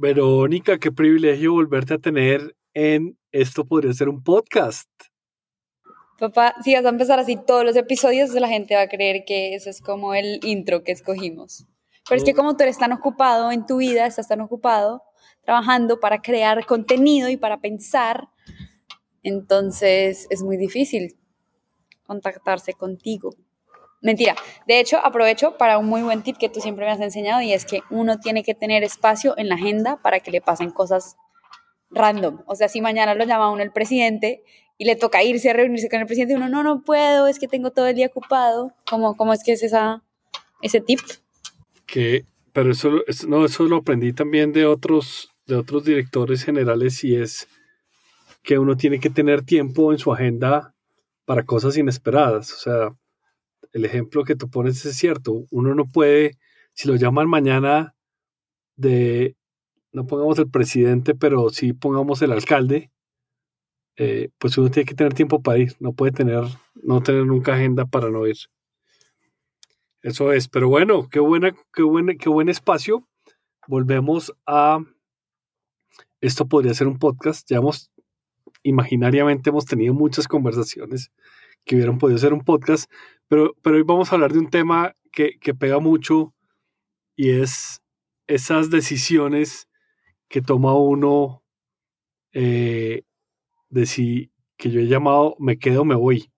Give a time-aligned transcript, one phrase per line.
[0.00, 4.88] Verónica, qué privilegio volverte a tener en Esto podría ser un podcast.
[6.20, 9.56] Papá, si vas a empezar así todos los episodios, la gente va a creer que
[9.56, 11.66] eso es como el intro que escogimos.
[12.08, 15.02] Pero es que como tú eres tan ocupado en tu vida, estás tan ocupado
[15.40, 18.28] trabajando para crear contenido y para pensar,
[19.24, 21.16] entonces es muy difícil
[22.04, 23.34] contactarse contigo.
[24.00, 24.36] Mentira.
[24.66, 27.52] De hecho, aprovecho para un muy buen tip que tú siempre me has enseñado y
[27.52, 31.16] es que uno tiene que tener espacio en la agenda para que le pasen cosas
[31.90, 32.42] random.
[32.46, 34.42] O sea, si mañana lo llama uno el presidente
[34.76, 37.48] y le toca irse a reunirse con el presidente, uno no, no puedo, es que
[37.48, 38.72] tengo todo el día ocupado.
[38.88, 40.04] ¿Cómo, cómo es que es esa,
[40.62, 41.00] ese tip?
[41.86, 42.90] Que, pero eso,
[43.26, 47.48] no, eso lo aprendí también de otros, de otros directores generales y es
[48.44, 50.74] que uno tiene que tener tiempo en su agenda
[51.24, 52.52] para cosas inesperadas.
[52.52, 52.96] O sea,
[53.72, 55.44] el ejemplo que tú pones es cierto.
[55.50, 56.38] Uno no puede,
[56.74, 57.94] si lo llaman mañana
[58.76, 59.36] de,
[59.92, 62.90] no pongamos el presidente, pero sí pongamos el alcalde,
[63.96, 65.74] eh, pues uno tiene que tener tiempo para ir.
[65.80, 68.36] No puede tener, no tener nunca agenda para no ir.
[70.02, 70.48] Eso es.
[70.48, 73.06] Pero bueno, qué buena, qué buen, qué buen espacio.
[73.66, 74.78] Volvemos a.
[76.20, 77.48] Esto podría ser un podcast.
[77.50, 77.90] Ya hemos,
[78.62, 81.10] imaginariamente hemos tenido muchas conversaciones
[81.68, 82.90] que hubieran podido ser un podcast,
[83.28, 86.34] pero, pero hoy vamos a hablar de un tema que, que pega mucho
[87.14, 87.82] y es
[88.26, 89.68] esas decisiones
[90.28, 91.44] que toma uno
[92.32, 93.02] eh,
[93.68, 96.32] de si que yo he llamado me quedo me voy.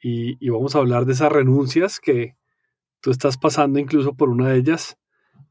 [0.00, 2.36] Y, y, vamos a hablar de esas renuncias que
[3.00, 4.98] tú estás pasando incluso por una de ellas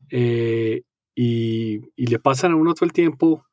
[0.09, 0.83] eh,
[1.15, 3.45] y, y, le pasan a uno todo el tiempo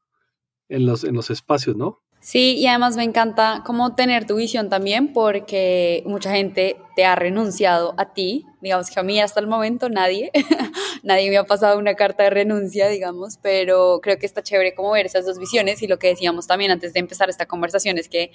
[0.69, 2.03] en los, en los espacios, ¿no?
[2.21, 7.15] Sí, y además me encanta como tener tu visión también porque mucha gente te ha
[7.15, 10.33] renunciado a ti, digamos que a mí hasta el momento nadie,
[11.05, 14.91] nadie me ha pasado una carta de renuncia, digamos, pero creo que está chévere como
[14.91, 18.09] ver esas dos visiones y lo que decíamos también antes de empezar esta conversación es
[18.09, 18.33] que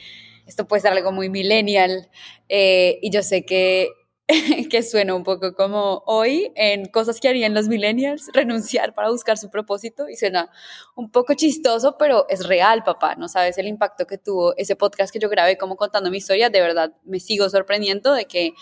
[0.47, 2.09] esto puede ser algo muy millennial
[2.47, 3.90] eh, y yo sé que
[4.69, 9.38] que suena un poco como hoy en cosas que harían los millennials, renunciar para buscar
[9.38, 10.50] su propósito y suena
[10.95, 15.11] un poco chistoso, pero es real, papá, no sabes el impacto que tuvo ese podcast
[15.11, 18.53] que yo grabé como contando mi historia, de verdad me sigo sorprendiendo de que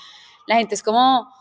[0.48, 1.32] la gente es como,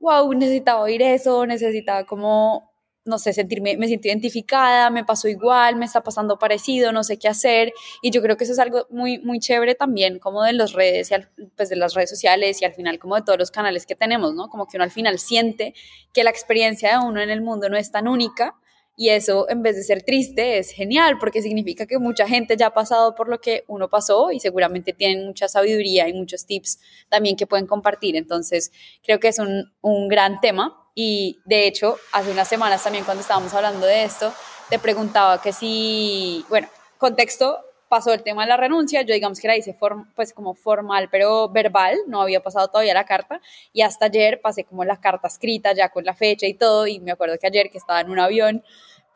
[0.00, 2.72] wow, necesitaba oír eso, necesitaba como
[3.04, 7.18] no sé, sentirme, me siento identificada, me pasó igual, me está pasando parecido, no sé
[7.18, 7.72] qué hacer.
[8.02, 11.10] Y yo creo que eso es algo muy, muy chévere también, como de las redes,
[11.56, 14.34] pues de las redes sociales y al final como de todos los canales que tenemos,
[14.34, 14.48] ¿no?
[14.48, 15.74] Como que uno al final siente
[16.12, 18.56] que la experiencia de uno en el mundo no es tan única
[19.00, 22.66] y eso, en vez de ser triste, es genial porque significa que mucha gente ya
[22.66, 26.80] ha pasado por lo que uno pasó y seguramente tienen mucha sabiduría y muchos tips
[27.08, 28.16] también que pueden compartir.
[28.16, 28.72] Entonces,
[29.04, 30.84] creo que es un, un gran tema.
[30.96, 34.34] Y de hecho, hace unas semanas también cuando estábamos hablando de esto,
[34.68, 36.66] te preguntaba que si, bueno,
[36.98, 37.56] contexto,
[37.88, 39.76] pasó el tema de la renuncia, yo digamos que la hice
[40.14, 43.40] pues como formal, pero verbal, no había pasado todavía la carta,
[43.72, 47.00] y hasta ayer pasé como la carta escrita ya con la fecha y todo, y
[47.00, 48.62] me acuerdo que ayer que estaba en un avión,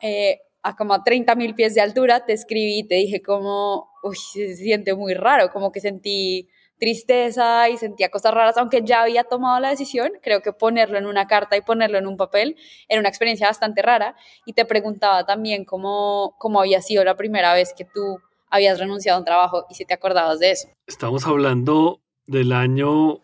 [0.01, 3.89] eh, a como a 30 mil pies de altura, te escribí y te dije como,
[4.01, 9.03] uy, se siente muy raro, como que sentí tristeza y sentía cosas raras, aunque ya
[9.03, 12.57] había tomado la decisión, creo que ponerlo en una carta y ponerlo en un papel
[12.89, 17.53] era una experiencia bastante rara y te preguntaba también cómo, cómo había sido la primera
[17.53, 18.19] vez que tú
[18.53, 20.67] habías renunciado a un trabajo y si te acordabas de eso.
[20.85, 23.19] Estamos hablando del año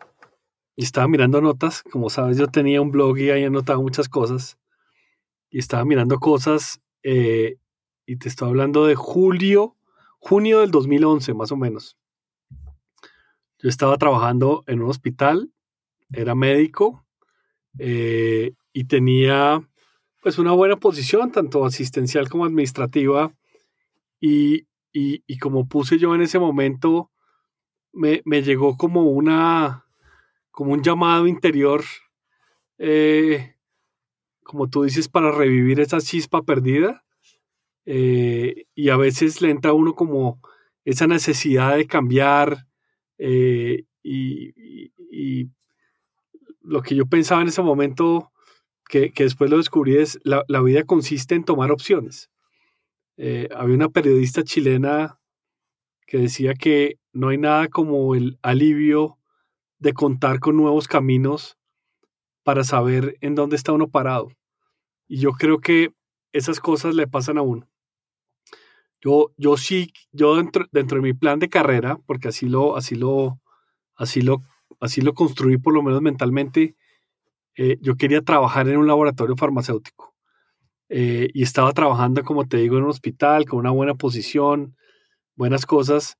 [0.74, 4.58] y estaba mirando notas, como sabes yo tenía un blog y ahí anotaba muchas cosas
[5.48, 7.58] y estaba mirando cosas eh,
[8.06, 9.76] y te estoy hablando de julio,
[10.18, 11.96] junio del 2011 más o menos.
[13.60, 15.52] Yo estaba trabajando en un hospital,
[16.12, 17.06] era médico
[17.78, 19.62] eh, y tenía
[20.22, 23.32] pues una buena posición, tanto asistencial como administrativa.
[24.20, 24.66] Y,
[25.40, 27.10] como puse yo en ese momento,
[27.92, 29.86] me, llegó como una,
[30.50, 31.82] como un llamado interior,
[32.78, 33.56] eh,
[34.42, 37.04] como tú dices, para revivir esa chispa perdida.
[37.86, 40.40] Eh, y a veces le entra a uno como
[40.84, 42.66] esa necesidad de cambiar,
[43.18, 44.54] eh, y,
[46.62, 48.30] lo que yo pensaba en ese momento,
[48.88, 52.30] que, después lo descubrí, es la, la vida consiste en tomar opciones.
[53.22, 55.18] Eh, había una periodista chilena
[56.06, 59.18] que decía que no hay nada como el alivio
[59.78, 61.58] de contar con nuevos caminos
[62.44, 64.28] para saber en dónde está uno parado.
[65.06, 65.92] Y yo creo que
[66.32, 67.68] esas cosas le pasan a uno.
[69.02, 72.94] Yo, yo sí, yo dentro, dentro de mi plan de carrera, porque así lo, así
[72.94, 73.38] lo,
[73.96, 74.44] así lo,
[74.80, 76.74] así lo construí por lo menos mentalmente,
[77.54, 80.09] eh, yo quería trabajar en un laboratorio farmacéutico.
[80.90, 84.76] Eh, y estaba trabajando, como te digo, en un hospital con una buena posición,
[85.36, 86.18] buenas cosas,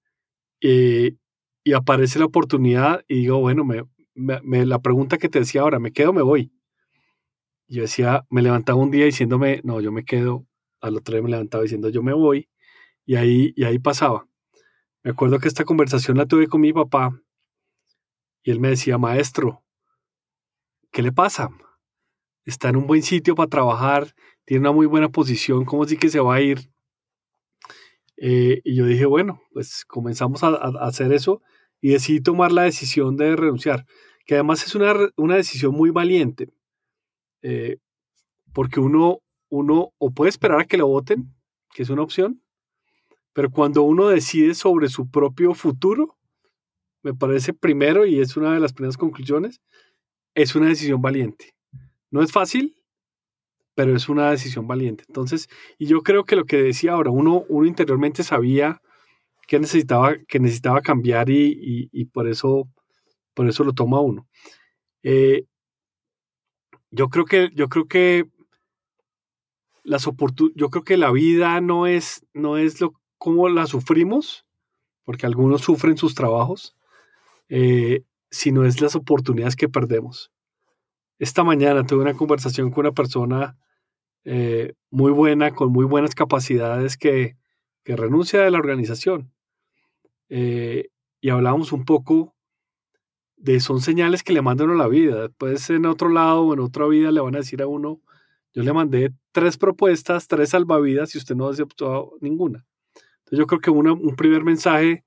[0.62, 1.16] eh,
[1.64, 3.84] y aparece la oportunidad y digo, bueno, me,
[4.14, 6.52] me, la pregunta que te decía ahora, ¿me quedo o me voy?
[7.68, 10.44] yo decía, me levantaba un día diciéndome, no, yo me quedo,
[10.80, 12.48] al otro día me levantaba diciendo, yo me voy,
[13.06, 14.26] y ahí, y ahí pasaba.
[15.04, 17.22] Me acuerdo que esta conversación la tuve con mi papá
[18.42, 19.64] y él me decía, maestro,
[20.90, 21.50] ¿qué le pasa?
[22.44, 24.14] Está en un buen sitio para trabajar,
[24.44, 26.70] tiene una muy buena posición, ¿cómo sí que se va a ir?
[28.16, 30.48] Eh, y yo dije, bueno, pues comenzamos a,
[30.80, 31.42] hacer eso
[31.80, 33.86] y decidí tomar la decisión de renunciar,
[34.26, 36.52] que además es una, una decisión muy valiente,
[37.42, 37.78] eh,
[38.52, 41.34] porque uno, uno o puede esperar a que lo voten,
[41.72, 42.42] que es una opción,
[43.32, 46.18] pero cuando uno decide sobre su propio futuro,
[47.02, 49.60] me parece primero, y es una de las primeras conclusiones,
[50.34, 51.54] es una decisión valiente.
[52.10, 52.76] No es fácil,
[53.74, 55.04] pero es una decisión valiente.
[55.08, 55.48] Entonces,
[55.78, 58.80] y yo creo que lo que decía ahora, uno, uno interiormente sabía
[59.46, 62.68] que necesitaba, que necesitaba cambiar y, por, eso,
[63.34, 64.28] por eso lo toma uno.
[65.02, 65.44] Eh,
[66.90, 68.28] yo creo que, yo creo que
[69.82, 70.04] las
[70.54, 74.46] yo creo que la vida no es, no es lo como la sufrimos,
[75.04, 76.76] porque algunos sufren sus trabajos,
[77.48, 80.30] eh, sino es las oportunidades que perdemos.
[81.20, 83.58] Esta mañana tuve una conversación con una persona
[84.24, 87.36] eh, muy buena, con muy buenas capacidades que,
[87.84, 89.32] renuncia de la organización.
[90.28, 90.90] Eh,
[91.20, 92.36] y hablábamos un poco
[93.36, 95.22] de son señales que le mandan a la vida.
[95.22, 98.00] Después en otro lado o en otra vida le van a decir a uno,
[98.54, 102.64] yo le mandé tres propuestas, tres salvavidas y usted no aceptó ninguna.
[103.18, 105.04] Entonces yo creo que un primer mensaje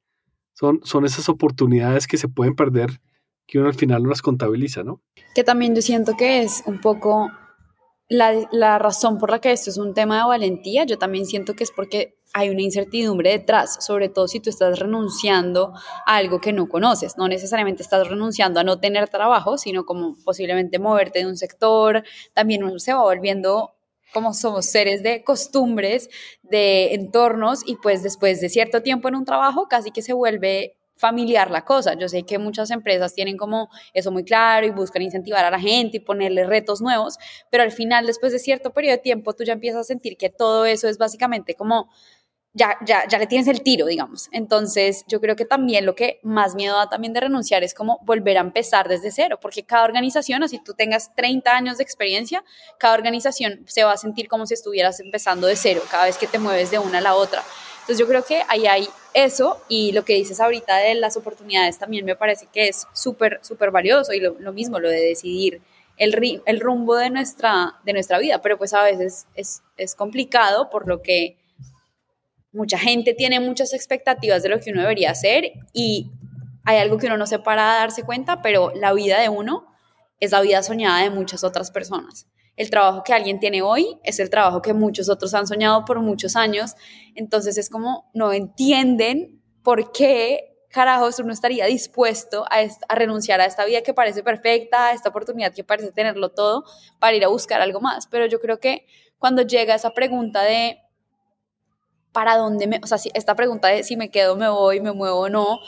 [0.52, 3.00] son, son esas oportunidades que se pueden perder
[3.48, 5.02] que uno al final no las contabiliza, ¿no?
[5.36, 7.32] Que también yo siento que es un poco
[8.10, 11.56] la, la, razón por la que esto es un tema de valentía, yo también siento
[11.56, 15.74] que es porque hay una incertidumbre detrás, sobre todo si tú estás renunciando
[16.06, 17.16] a algo que no conoces.
[17.16, 22.04] No necesariamente estás renunciando a no tener trabajo, sino como posiblemente moverte de un sector.
[22.34, 23.76] También uno se va volviendo
[24.14, 26.10] como somos seres de costumbres,
[26.42, 30.76] de entornos y pues después de cierto tiempo en un trabajo casi que se vuelve
[30.96, 31.96] familiar la cosa.
[31.96, 35.60] Yo sé que muchas empresas tienen como eso muy claro y buscan incentivar a la
[35.60, 37.18] gente y ponerle retos nuevos,
[37.50, 40.30] pero al final, después de cierto periodo de tiempo, tú ya empiezas a sentir que
[40.30, 41.90] todo eso es básicamente como
[42.56, 44.30] ya, ya, ya le tienes el tiro, digamos.
[44.32, 48.00] Entonces, yo creo que también lo que más miedo da también de renunciar es como
[48.04, 52.44] volver a empezar desde cero, porque cada organización, así tú tengas 30 años de experiencia,
[52.78, 56.28] cada organización se va a sentir como si estuvieras empezando de cero cada vez que
[56.28, 57.44] te mueves de una a la otra.
[57.82, 61.78] Entonces, yo creo que ahí hay eso y lo que dices ahorita de las oportunidades
[61.78, 65.62] también me parece que es súper, súper valioso y lo, mismo, lo de decidir
[65.98, 70.70] el, el rumbo de nuestra, de nuestra vida, pero pues a veces es, es complicado
[70.70, 71.38] por lo que
[72.52, 76.12] mucha gente tiene muchas expectativas de lo que uno debería hacer y
[76.66, 79.68] hay algo que uno no se para a darse cuenta, pero la vida de uno
[80.20, 82.28] es la vida soñada de muchas otras personas.
[82.56, 86.00] El trabajo que alguien tiene hoy es el trabajo que muchos otros han soñado por
[86.00, 86.76] muchos años.
[87.16, 92.58] Entonces es como no entienden por qué carajos uno estaría dispuesto a,
[92.88, 96.64] a, renunciar a esta vida que parece perfecta, a esta oportunidad que parece tenerlo todo,
[97.00, 98.08] para ir a buscar algo más.
[98.08, 98.86] Pero yo creo que
[99.20, 100.80] cuando llega esa pregunta de
[102.12, 104.92] para dónde me, o sea, si esta pregunta de si me quedo, me voy, me
[104.94, 105.60] muevo o no,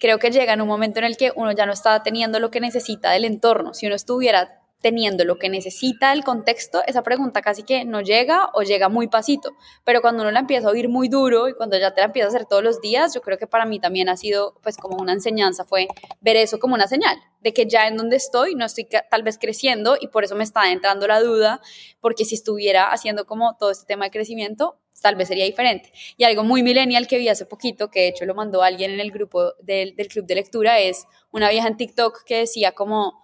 [0.00, 2.50] creo que llega en un momento en el que uno ya no está teniendo lo
[2.50, 3.74] que necesita del entorno.
[3.74, 8.50] Si uno estuviera teniendo lo que necesita el contexto, esa pregunta casi que no llega
[8.52, 9.52] o llega muy pasito.
[9.84, 12.26] Pero cuando uno la empieza a oír muy duro y cuando ya te la empieza
[12.26, 14.96] a hacer todos los días, yo creo que para mí también ha sido pues como
[14.96, 15.88] una enseñanza, fue
[16.20, 19.38] ver eso como una señal de que ya en donde estoy no estoy tal vez
[19.38, 21.60] creciendo y por eso me está entrando la duda,
[22.00, 25.92] porque si estuviera haciendo como todo este tema de crecimiento, tal vez sería diferente.
[26.16, 29.00] Y algo muy millennial que vi hace poquito, que de hecho lo mandó alguien en
[29.00, 33.21] el grupo del, del club de lectura, es una vieja en TikTok que decía como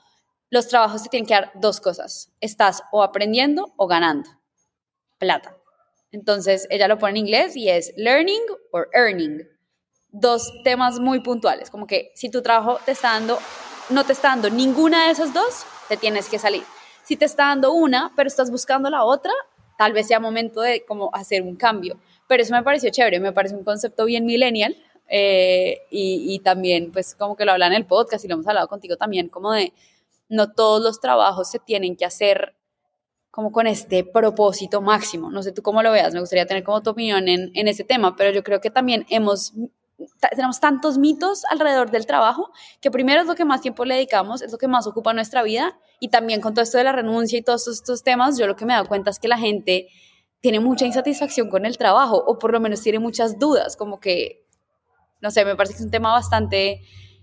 [0.51, 2.33] los trabajos te tienen que dar dos cosas.
[2.41, 4.31] Estás o aprendiendo o ganando.
[5.19, 5.57] Plata.
[6.11, 9.47] Entonces, ella lo pone en inglés y es learning or earning.
[10.11, 13.39] Dos temas muy puntuales, como que si tu trabajo te está dando,
[13.91, 16.63] no te está dando ninguna de esas dos, te tienes que salir.
[17.05, 19.33] Si te está dando una, pero estás buscando la otra,
[19.77, 21.99] tal vez sea momento de como hacer un cambio.
[22.27, 24.77] Pero eso me pareció chévere, me parece un concepto bien millennial
[25.09, 28.69] eh, y, también pues como que lo hablan en el podcast y lo hemos hablado
[28.69, 29.73] contigo también, como de
[30.29, 32.55] no todos los trabajos se tienen que hacer
[33.31, 35.31] como con este propósito máximo.
[35.31, 37.85] No sé tú cómo lo veas, me gustaría tener como tu opinión en, en ese
[37.85, 39.07] tema, pero yo creo que también
[40.31, 44.43] tenemos tantos mitos alrededor del trabajo que primero es lo que más tiempo le dedicamos,
[44.43, 47.39] es lo que más ocupa nuestra vida y también con todo esto de la renuncia
[47.39, 49.89] y todos estos temas, yo lo que me he cuenta es que la gente
[50.41, 54.47] tiene mucha insatisfacción con el trabajo o por lo menos tiene muchas dudas, como que,
[55.21, 56.83] no sé, me parece que es un tema bastante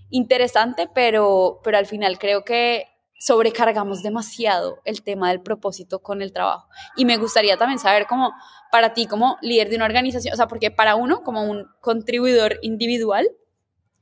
[0.09, 2.87] interesante, pero, pero al final creo que
[3.19, 6.67] sobrecargamos demasiado el tema del propósito con el trabajo.
[6.95, 8.33] Y me gustaría también saber cómo,
[8.71, 12.59] para ti como líder de una organización, o sea, porque para uno como un contribuidor
[12.61, 13.29] individual,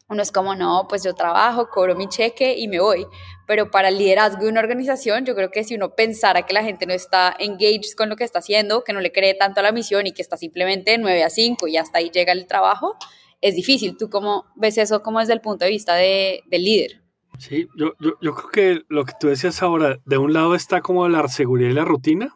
[0.09, 3.07] uno es como, no, pues yo trabajo, cobro mi cheque y me voy.
[3.47, 6.63] Pero para el liderazgo de una organización, yo creo que si uno pensara que la
[6.63, 9.63] gente no está engaged con lo que está haciendo, que no le cree tanto a
[9.63, 12.47] la misión y que está simplemente de 9 a 5 y hasta ahí llega el
[12.47, 12.95] trabajo,
[13.41, 13.97] es difícil.
[13.97, 17.02] ¿Tú cómo ves eso como desde el punto de vista de, del líder?
[17.43, 20.79] Sí, yo, yo, yo, creo que lo que tú decías ahora, de un lado está
[20.79, 22.33] como la seguridad y la rutina,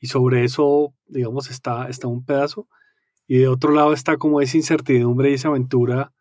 [0.00, 2.68] y sobre eso, digamos, está, está un pedazo,
[3.26, 6.12] y de otro lado está como esa incertidumbre y esa aventura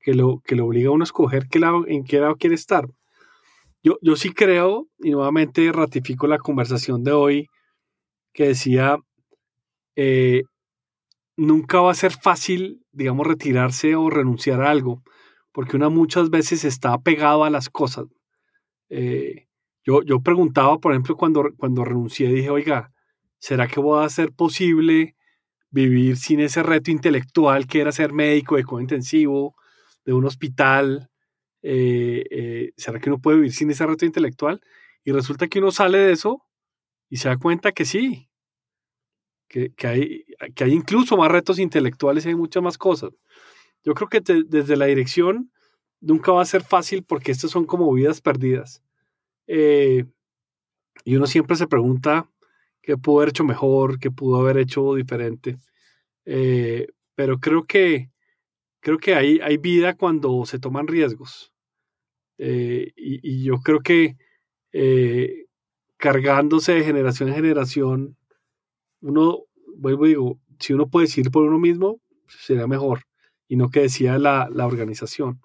[0.00, 2.56] que lo, que lo obliga a uno a escoger qué lado, en qué lado quiere
[2.56, 2.90] estar.
[3.82, 7.48] Yo, yo sí creo, y nuevamente ratifico la conversación de hoy,
[8.34, 8.98] que decía,
[9.94, 10.42] eh,
[11.38, 15.02] nunca va a ser fácil, digamos, retirarse o renunciar a algo
[15.56, 18.04] porque uno muchas veces está pegado a las cosas.
[18.90, 19.48] Eh,
[19.86, 22.92] yo, yo preguntaba, por ejemplo, cuando, cuando renuncié, dije, oiga,
[23.38, 25.16] ¿será que va a ser posible
[25.70, 29.56] vivir sin ese reto intelectual que era ser médico de intensivo
[30.04, 31.08] de un hospital?
[31.62, 34.60] Eh, eh, ¿Será que uno puede vivir sin ese reto intelectual?
[35.04, 36.42] Y resulta que uno sale de eso
[37.08, 38.28] y se da cuenta que sí,
[39.48, 43.12] que, que, hay, que hay incluso más retos intelectuales y hay muchas más cosas.
[43.86, 45.52] Yo creo que desde la dirección
[46.00, 48.82] nunca va a ser fácil porque estas son como vidas perdidas.
[49.46, 50.04] Eh,
[51.04, 52.28] y uno siempre se pregunta
[52.82, 55.58] qué pudo haber hecho mejor, qué pudo haber hecho diferente.
[56.24, 58.10] Eh, pero creo que,
[58.80, 61.52] creo que hay, hay vida cuando se toman riesgos.
[62.38, 64.16] Eh, y, yo creo que
[65.96, 68.16] cargándose de generación en generación,
[69.00, 69.44] uno,
[69.76, 73.06] vuelvo y digo, si uno puede decir por uno mismo, sería mejor
[73.48, 75.40] y no que decía la, la organización.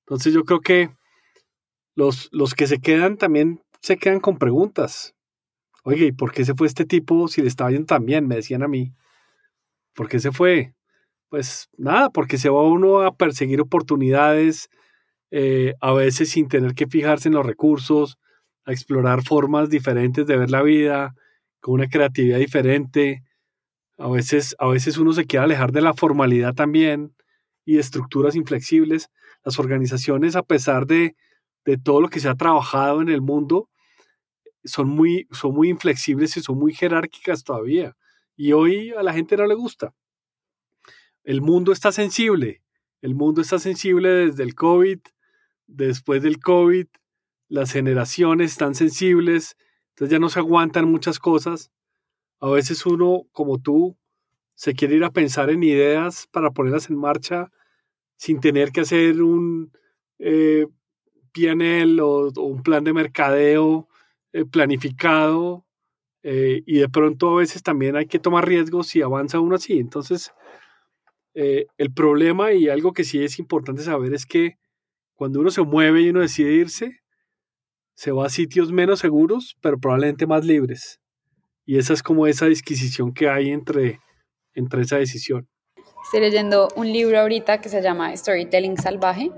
[0.00, 0.90] Entonces yo creo que
[1.94, 5.14] los, los que se quedan también se quedan con preguntas.
[5.84, 8.26] Oye, ¿y por qué se fue este tipo si le estaba yendo tan bien?
[8.26, 8.94] Me decían a mí.
[9.94, 10.74] ¿Por qué se fue?
[11.28, 14.70] Pues nada, porque se va uno a perseguir oportunidades,
[15.30, 18.18] eh, a veces sin tener que fijarse en los recursos,
[18.64, 21.14] a explorar formas diferentes de ver la vida,
[21.60, 23.24] con una creatividad diferente.
[23.98, 27.14] A veces, a veces uno se quiere alejar de la formalidad también
[27.68, 29.10] y de estructuras inflexibles.
[29.44, 31.16] Las organizaciones, a pesar de,
[31.84, 33.68] todo lo que se ha trabajado en el mundo,
[34.64, 37.94] son muy, son muy inflexibles y son muy jerárquicas todavía.
[38.36, 39.92] Y hoy a la gente no le gusta.
[41.24, 42.62] El mundo está sensible.
[43.02, 45.00] El mundo está sensible desde el COVID,
[45.66, 46.86] después del COVID.
[47.48, 49.58] Las generaciones están sensibles.
[49.90, 51.70] Entonces ya no se aguantan muchas cosas.
[52.40, 53.98] A veces uno, como tú,
[54.58, 57.52] se quiere ir a pensar en ideas para ponerlas en marcha
[58.16, 59.70] sin tener que hacer un
[60.18, 60.66] eh,
[61.32, 63.88] PNL o, un plan de mercadeo
[64.32, 65.64] eh, planificado.
[66.24, 69.78] Eh, y de pronto a veces también hay que tomar riesgos si avanza uno así.
[69.78, 70.32] Entonces,
[71.34, 74.58] eh, el problema y algo que sí es importante saber es que
[75.14, 76.98] cuando uno se mueve y uno decide irse,
[77.94, 81.00] se va a sitios menos seguros, pero probablemente más libres.
[81.64, 84.00] Y esa es como esa disquisición que hay entre,
[84.58, 85.48] entre esa decisión.
[86.04, 89.30] Estoy leyendo un libro ahorita que se llama Storytelling Salvaje.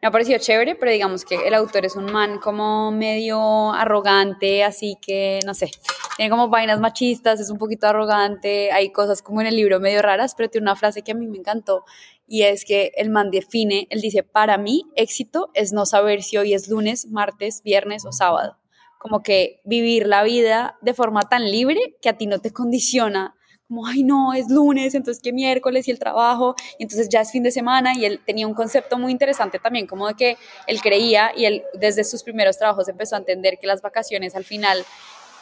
[0.00, 4.62] Me ha parecido chévere, pero digamos que el autor es un man como medio arrogante,
[4.62, 5.70] así que no sé,
[6.16, 10.02] tiene como vainas machistas, es un poquito arrogante, hay cosas como en el libro medio
[10.02, 11.84] raras, pero tiene una frase que a mí me encantó
[12.26, 16.36] y es que el man define, él dice, para mí éxito es no saber si
[16.36, 18.58] hoy es lunes, martes, viernes o sábado.
[18.98, 23.36] Como que vivir la vida de forma tan libre que a ti no te condiciona
[23.68, 27.32] como, ay no, es lunes, entonces que miércoles y el trabajo, y entonces ya es
[27.32, 30.80] fin de semana, y él tenía un concepto muy interesante también, como de que él
[30.80, 34.84] creía, y él desde sus primeros trabajos empezó a entender que las vacaciones al final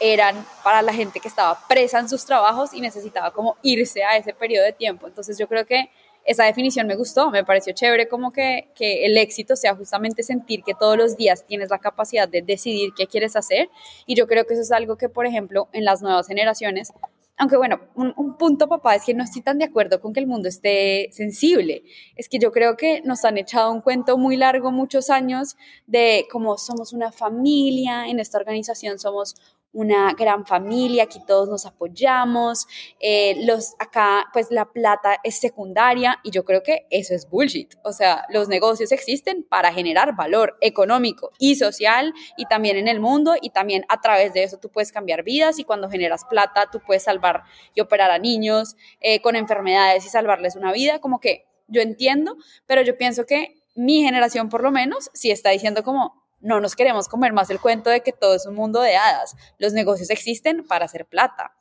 [0.00, 4.17] eran para la gente que estaba presa en sus trabajos y necesitaba como irse a
[4.17, 5.07] ese periodo de tiempo.
[5.07, 5.91] Entonces yo creo que
[6.25, 10.62] esa definición me gustó, me pareció chévere como que, que, el éxito sea justamente sentir
[10.62, 13.69] que todos los días tienes la capacidad de decidir qué quieres hacer.
[14.07, 16.93] Y yo creo que eso es algo que, por ejemplo, en las nuevas generaciones
[17.42, 20.28] aunque bueno, un, punto, papá, es que no estoy tan de acuerdo con que el
[20.28, 21.82] mundo esté sensible.
[22.14, 25.56] Es que yo creo que nos han echado un cuento muy largo, muchos años,
[25.88, 29.34] de cómo somos una familia, en esta organización somos
[29.73, 32.67] una gran familia, aquí todos nos apoyamos,
[33.00, 37.75] eh, los, acá pues la plata es secundaria y yo creo que eso es bullshit.
[37.83, 43.00] O sea, los negocios existen para generar valor económico y social y también en el
[43.00, 46.69] mundo y también a través de eso tú puedes cambiar vidas y cuando generas plata
[46.71, 51.21] tú puedes salvar y operar a niños eh, con enfermedades y salvarles una vida, como
[51.21, 52.37] que yo entiendo,
[52.67, 56.76] pero yo pienso que mi generación por lo menos sí está diciendo como no nos
[56.76, 59.34] queremos comer más el cuento de que todo es un mundo de hadas.
[59.58, 61.54] Los negocios existen para hacer plata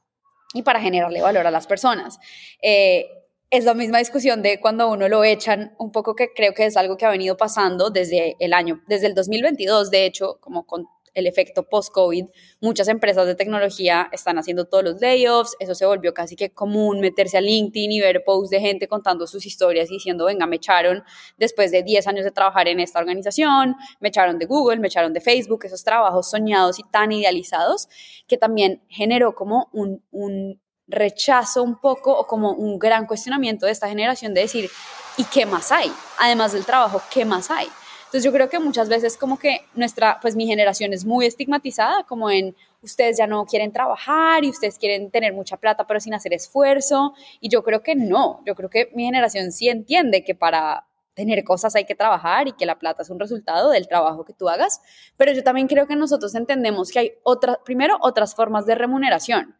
[0.53, 2.19] y para generarle valor a las personas.
[2.61, 3.07] Eh,
[3.51, 6.77] es la misma discusión de cuando uno lo echan, un poco que creo que es
[6.77, 10.87] algo que ha venido pasando desde el año, desde el 2022, de hecho, como con
[11.13, 12.25] el efecto post-COVID,
[12.59, 16.99] muchas empresas de tecnología están haciendo todos los layoffs, eso se volvió casi que común
[16.99, 20.57] meterse a LinkedIn y ver posts de gente contando sus historias y diciendo, venga, me
[20.57, 21.03] echaron
[21.37, 25.13] después de 10 años de trabajar en esta organización, me echaron de Google, me echaron
[25.13, 27.89] de Facebook, esos trabajos soñados y tan idealizados,
[28.27, 33.71] que también generó como un, un rechazo un poco o como un gran cuestionamiento de
[33.71, 34.69] esta generación de decir,
[35.17, 35.91] ¿y qué más hay?
[36.19, 37.67] Además del trabajo, ¿qué más hay?
[38.11, 42.03] Entonces yo creo que muchas veces como que nuestra, pues mi generación es muy estigmatizada,
[42.03, 46.13] como en ustedes ya no quieren trabajar y ustedes quieren tener mucha plata pero sin
[46.13, 47.13] hacer esfuerzo.
[47.39, 51.45] Y yo creo que no, yo creo que mi generación sí entiende que para tener
[51.45, 54.49] cosas hay que trabajar y que la plata es un resultado del trabajo que tú
[54.49, 54.81] hagas,
[55.15, 59.55] pero yo también creo que nosotros entendemos que hay otras, primero, otras formas de remuneración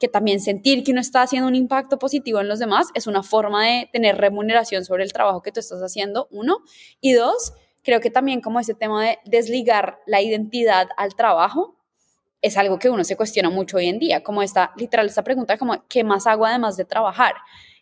[0.00, 3.22] que también sentir que uno está haciendo un impacto positivo en los demás es una
[3.22, 6.58] forma de tener remuneración sobre el trabajo que tú estás haciendo, uno.
[7.00, 7.52] Y dos,
[7.84, 11.76] creo que también como ese tema de desligar la identidad al trabajo
[12.40, 15.56] es algo que uno se cuestiona mucho hoy en día, como esta, literal, esta pregunta
[15.56, 17.34] como, ¿qué más hago además de trabajar?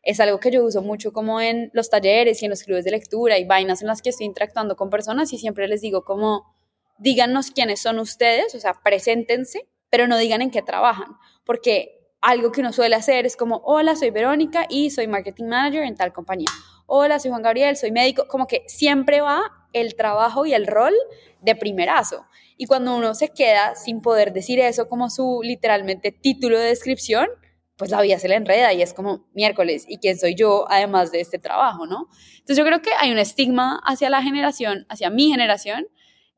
[0.03, 2.91] Es algo que yo uso mucho como en los talleres y en los clubes de
[2.91, 6.55] lectura y vainas en las que estoy interactuando con personas y siempre les digo como,
[6.99, 12.53] díganos quiénes son ustedes, o sea, preséntense, pero no digan en qué trabajan, porque algo
[12.53, 16.13] que uno suele hacer es como, hola, soy Verónica y soy marketing manager en tal
[16.13, 16.51] compañía.
[16.87, 20.95] Hola, soy Juan Gabriel, soy médico, como que siempre va el trabajo y el rol
[21.41, 22.27] de primerazo.
[22.57, 27.29] Y cuando uno se queda sin poder decir eso como su literalmente título de descripción,
[27.77, 31.11] pues la vida se le enreda y es como miércoles, ¿y quién soy yo además
[31.11, 32.09] de este trabajo, no?
[32.35, 35.87] Entonces yo creo que hay un estigma hacia la generación, hacia mi generación,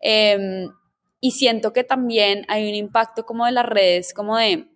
[0.00, 0.70] em,
[1.20, 4.68] y siento que también hay un impacto como de las redes, como de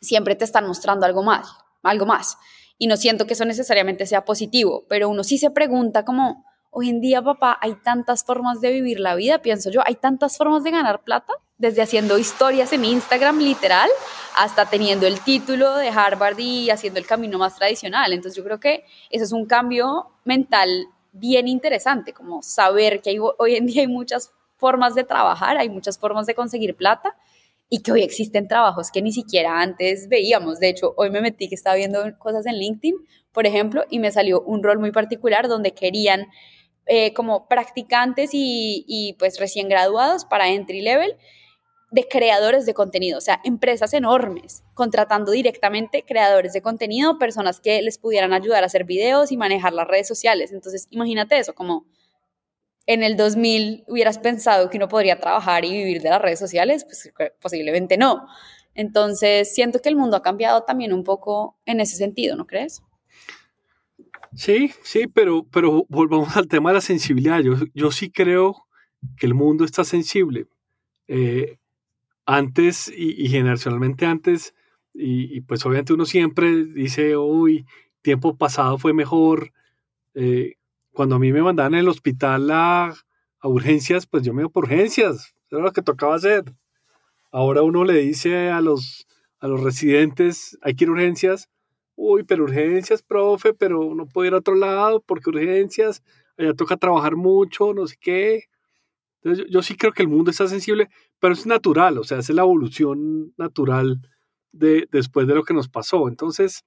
[0.00, 1.48] siempre te están mostrando algo más,
[1.82, 2.36] algo más.
[2.78, 6.88] Y no siento que eso necesariamente sea positivo, pero uno sí se pregunta como, Hoy
[6.88, 10.62] en día, papá, hay tantas formas de vivir la vida, pienso yo, hay tantas formas
[10.62, 13.90] de ganar plata, desde haciendo historias en Instagram literal
[14.36, 18.12] hasta teniendo el título de Harvard y haciendo el camino más tradicional.
[18.12, 23.56] Entonces yo creo que eso es un cambio mental bien interesante, como saber que hoy
[23.56, 27.16] en día hay muchas formas de trabajar, hay muchas formas de conseguir plata
[27.68, 30.60] y que hoy existen trabajos que ni siquiera antes veíamos.
[30.60, 32.94] De hecho, hoy me metí que estaba viendo cosas en LinkedIn,
[33.32, 36.28] por ejemplo, y me salió un rol muy particular donde querían
[36.92, 41.16] eh, como practicantes y, pues recién graduados para entry level
[41.92, 47.80] de creadores de contenido, o sea, empresas enormes, contratando directamente creadores de contenido, personas que
[47.80, 50.50] les pudieran ayudar a hacer videos y manejar las redes sociales.
[50.50, 51.86] Entonces, imagínate eso, como
[52.86, 56.84] en el 2000 hubieras pensado que uno podría trabajar y vivir de las redes sociales,
[56.84, 58.26] pues posiblemente no.
[58.74, 62.82] Entonces, siento que el mundo ha cambiado también un poco en ese sentido, ¿no crees?
[64.34, 67.40] Sí, sí, pero, pero volvamos al tema de la sensibilidad.
[67.40, 68.66] Yo, yo sí creo
[69.16, 70.46] que el mundo está sensible.
[71.08, 71.58] Eh,
[72.26, 74.54] antes y, generacionalmente antes,
[74.94, 77.66] y, pues obviamente uno siempre dice, uy,
[78.02, 79.52] tiempo pasado fue mejor.
[80.14, 80.54] Eh,
[80.92, 82.94] cuando a mí me mandaban el hospital a,
[83.40, 86.44] a, urgencias, pues yo me iba por urgencias, era lo que tocaba hacer.
[87.32, 89.06] Ahora uno le dice a los,
[89.40, 91.48] a los residentes, hay que ir a urgencias,
[92.00, 96.02] uy, pero urgencias, profe, pero no puedo ir a otro lado porque urgencias,
[96.38, 98.44] allá toca trabajar mucho, no sé qué.
[99.22, 102.30] Entonces, yo, sí creo que el mundo está sensible, pero es natural, o sea, es
[102.30, 104.00] la evolución natural
[104.50, 106.08] de, después de lo que nos pasó.
[106.08, 106.64] Entonces,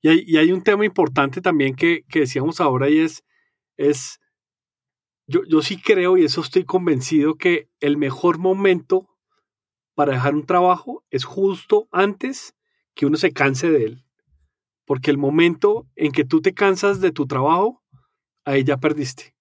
[0.00, 3.24] y hay, y hay un tema importante también que, que, decíamos ahora y es,
[3.76, 4.20] es
[5.26, 9.08] yo, yo sí creo y eso estoy convencido que el mejor momento
[9.94, 12.54] para dejar un trabajo es justo antes
[12.94, 14.04] que uno se canse de él.
[14.90, 17.80] Porque el momento en que tú te cansas de tu trabajo,
[18.44, 19.36] ahí ya perdiste.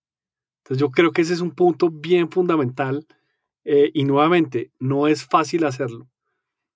[0.60, 3.08] Entonces yo creo que ese es un punto bien fundamental
[3.64, 6.08] eh, y nuevamente no es fácil hacerlo.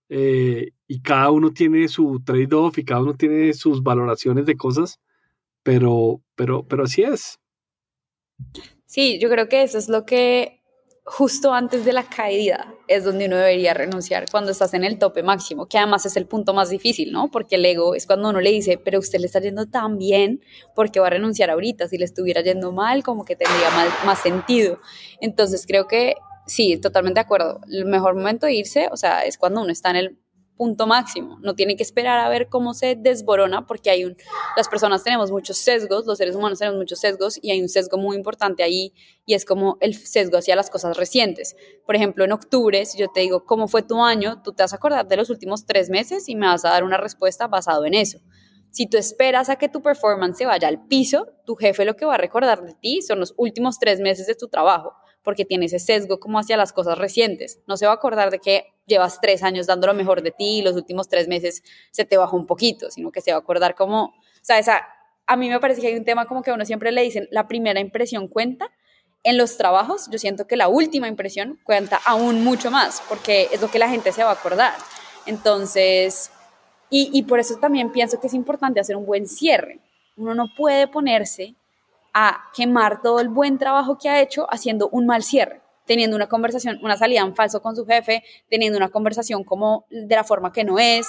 [0.09, 4.99] Eh, y cada uno tiene su trade-off y cada uno tiene sus valoraciones de cosas,
[5.61, 7.39] pero, pero, pero así es.
[8.87, 10.62] Sí, yo creo que eso es lo que
[11.05, 15.21] justo antes de la caída es donde uno debería renunciar, cuando estás en el tope
[15.21, 17.29] máximo, que además es el punto más difícil, ¿no?
[17.29, 20.41] Porque el ego es cuando uno le dice, pero usted le está yendo tan bien,
[20.75, 21.87] ¿por qué va a renunciar ahorita?
[21.87, 23.69] Si le estuviera yendo mal, como que tendría
[24.05, 24.79] más sentido.
[25.19, 27.59] Entonces creo que sí, totalmente de acuerdo.
[27.69, 30.22] El mejor momento de irse, o sea, es cuando uno está en el
[30.55, 31.37] punto máximo.
[31.41, 34.15] No tiene que esperar a ver cómo se desborona porque hay un,
[34.55, 37.97] las personas tenemos muchos sesgos, los seres humanos tenemos muchos sesgos y hay un sesgo
[37.97, 38.93] muy importante ahí
[39.25, 41.55] y es como el sesgo hacia las cosas recientes.
[41.85, 44.73] Por ejemplo, en octubre, si yo te digo cómo fue tu año, tú te vas
[44.73, 47.85] a acordar de los últimos tres meses y me vas a dar una respuesta basado
[47.85, 48.19] en eso.
[48.71, 52.05] Si tú esperas a que tu performance se vaya al piso, tu jefe lo que
[52.05, 55.65] va a recordar de ti son los últimos tres meses de tu trabajo porque tiene
[55.65, 57.61] ese sesgo como hacia las cosas recientes.
[57.65, 60.59] No se va a acordar de que llevas tres años dando lo mejor de ti
[60.59, 63.39] y los últimos tres meses se te bajó un poquito, sino que se va a
[63.41, 64.85] acordar como, o sea, esa,
[65.25, 67.27] a mí me parece que hay un tema como que a uno siempre le dicen,
[67.31, 68.69] la primera impresión cuenta.
[69.25, 73.61] En los trabajos, yo siento que la última impresión cuenta aún mucho más, porque es
[73.61, 74.73] lo que la gente se va a acordar.
[75.25, 76.29] Entonces,
[76.89, 79.79] y, y por eso también pienso que es importante hacer un buen cierre.
[80.17, 81.55] Uno no puede ponerse
[82.13, 86.27] a quemar todo el buen trabajo que ha hecho haciendo un mal cierre, teniendo una
[86.27, 90.51] conversación, una salida en falso con su jefe, teniendo una conversación como de la forma
[90.51, 91.07] que no es,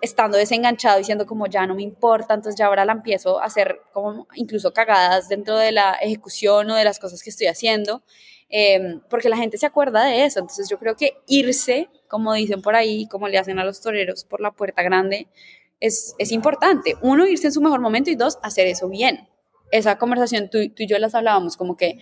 [0.00, 3.80] estando desenganchado diciendo como ya no me importa, entonces ya ahora la empiezo a hacer
[3.92, 8.02] como incluso cagadas dentro de la ejecución o de las cosas que estoy haciendo,
[8.48, 12.62] em, porque la gente se acuerda de eso, entonces yo creo que irse, como dicen
[12.62, 15.28] por ahí, como le hacen a los toreros por la puerta grande,
[15.80, 16.96] es, es importante.
[17.02, 19.28] Uno, irse en su mejor momento y dos, hacer eso bien
[19.70, 21.98] esa conversación tú, y yo las hablábamos como que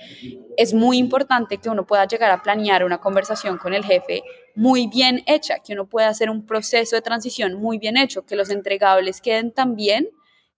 [0.57, 4.23] es muy importante que uno pueda llegar a planear una conversación con el jefe
[4.55, 8.37] muy bien hecha, que uno pueda hacer un proceso de transición muy bien hecho, que
[8.37, 10.09] los entregables queden tan bien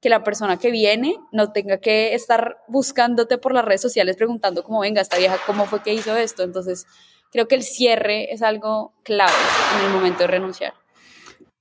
[0.01, 4.63] que la persona que viene no tenga que estar buscándote por las redes sociales preguntando
[4.63, 6.45] cómo venga esta vieja, cómo fue que hizo esto.
[6.45, 6.87] Entonces,
[7.33, 9.33] creo que el cierre es algo clave
[9.79, 10.75] en el momento de renunciar.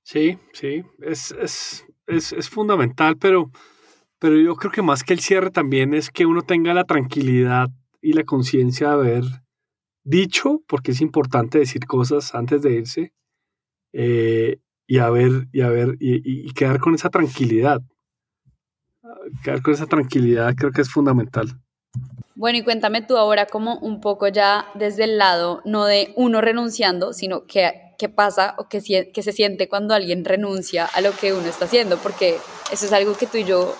[0.02, 3.50] Sí, sí, es, es, es, es fundamental, pero
[4.18, 7.68] pero yo creo que más que el cierre también es que uno tenga la tranquilidad
[8.00, 9.24] y la conciencia de haber
[10.04, 13.12] dicho, porque es importante decir cosas antes de irse,
[13.92, 17.82] eh, y a ver, y a ver, y, quedar con esa tranquilidad.
[19.44, 21.60] Quedar con esa tranquilidad creo que es fundamental.
[22.34, 26.40] Bueno, y cuéntame tú ahora como un poco ya desde el lado, no de uno
[26.40, 31.32] renunciando, sino que qué pasa o qué se siente cuando alguien renuncia a lo que
[31.32, 32.36] uno está haciendo, porque
[32.72, 33.74] eso es algo que tú y yo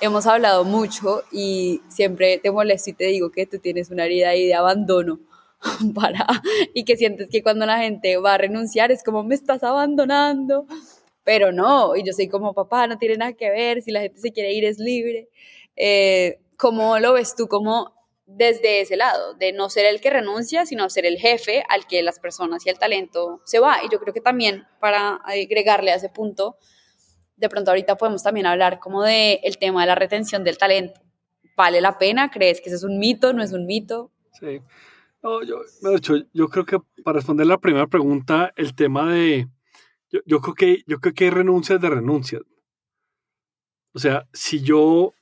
[0.00, 4.30] hemos hablado mucho y siempre te molesto y te digo que tú tienes una herida
[4.30, 5.20] ahí de abandono
[5.94, 6.26] para
[6.74, 10.66] y que sientes que cuando la gente va a renunciar es como me estás abandonando,
[11.24, 14.18] pero no, y yo soy como papá, no tiene nada que ver, si la gente
[14.18, 15.28] se quiere ir es libre.
[15.76, 17.94] Eh, ¿Cómo lo ves tú como
[18.26, 22.02] desde ese lado, de no ser el que renuncia, sino ser el jefe al que
[22.02, 23.78] las personas y el talento se va?
[23.84, 26.56] Y yo creo que también para agregarle a ese punto,
[27.42, 31.00] de pronto ahorita podemos también hablar como de el tema de la retención del talento.
[31.56, 32.30] ¿Vale la pena?
[32.30, 33.32] ¿Crees que eso es un mito?
[33.32, 34.12] ¿No es un mito?
[34.40, 34.62] Sí.
[35.22, 35.58] No, yo,
[36.32, 39.48] yo creo que para responder la primera pregunta, el tema de,
[40.24, 42.42] yo, creo que, yo creo que hay renuncias de renuncias.
[43.92, 45.14] O sea, si yo,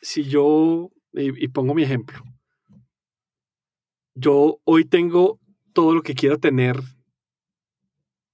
[0.00, 2.20] si yo, y, y pongo mi ejemplo,
[4.14, 5.38] yo hoy tengo
[5.72, 6.76] todo lo que quiero tener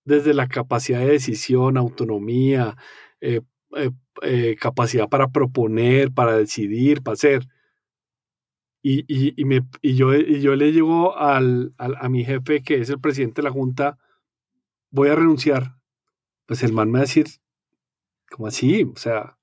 [0.07, 2.77] desde la capacidad de decisión, autonomía,
[3.20, 3.40] eh,
[3.76, 3.90] eh,
[4.22, 7.46] eh, capacidad para proponer, para decidir, para hacer.
[8.83, 12.88] Y, y, me, y, yo, y yo le digo al, a mi jefe, que es
[12.88, 13.98] el presidente de la Junta,
[14.90, 15.76] voy a renunciar.
[16.46, 17.26] Pues el man me va a decir,
[18.31, 18.85] ¿cómo así?
[18.85, 19.38] O sea,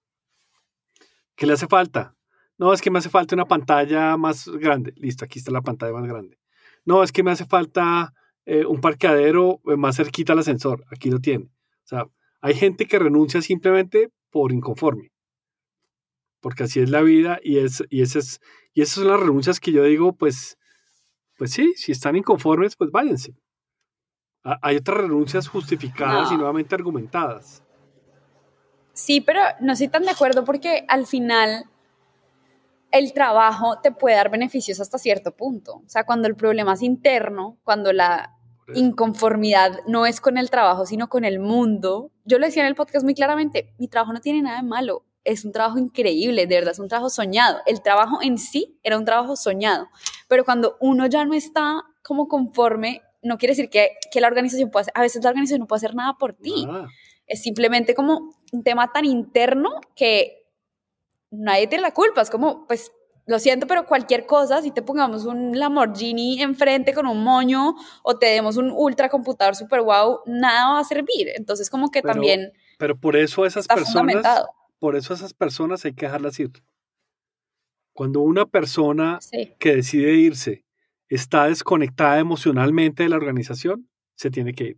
[1.36, 2.16] ¿qué le hace falta?
[2.58, 4.94] No, es que me hace falta una pantalla más grande.
[4.96, 6.40] Listo, aquí está la pantalla más grande.
[6.86, 8.14] No, es que me hace falta
[8.46, 10.86] un parqueadero más cerquita al ascensor.
[10.90, 11.46] Aquí lo tiene.
[11.46, 12.06] O sea,
[12.44, 15.14] hay gente que renuncia simplemente por inconforme,
[16.42, 18.42] porque así es la vida y, es, y, esas,
[18.74, 20.58] y esas son las renuncias que yo digo, pues,
[21.38, 23.34] pues sí, si están inconformes, pues váyanse.
[24.44, 27.64] Hay otras renuncias justificadas y nuevamente argumentadas.
[28.92, 31.64] Sí, pero no estoy tan de acuerdo porque al final
[32.92, 35.76] el trabajo te puede dar beneficios hasta cierto punto.
[35.76, 38.36] O sea, cuando el problema es interno, cuando la
[38.76, 42.12] inconformidad no es con el trabajo, sino con el mundo.
[42.26, 45.06] Yo lo decía en el podcast muy claramente, mi trabajo no tiene nada de malo,
[45.24, 47.60] es un trabajo increíble, de verdad, es un trabajo soñado.
[47.66, 49.88] El trabajo en sí era un trabajo soñado,
[50.28, 54.70] pero cuando uno ya no está como conforme, no quiere decir que, que la organización
[54.70, 56.68] pueda hacer, a veces la organización no puede hacer nada por ti.
[57.26, 60.46] Es simplemente como un tema tan interno que
[61.32, 62.92] nadie tiene la culpa, es como, pues
[63.26, 68.18] lo siento, pero cualquier cosa, si te pongamos un Lamborghini enfrente con un moño o
[68.18, 71.30] te demos un ultracomputador super wow, nada va a servir.
[71.36, 72.52] Entonces, como que también.
[72.78, 74.26] Pero por eso esas personas.
[74.80, 76.52] Por eso esas personas hay que dejarlas ir.
[77.94, 79.20] Cuando una persona
[79.60, 80.66] que decide irse
[81.08, 84.78] está desconectada emocionalmente de la organización, se tiene que ir.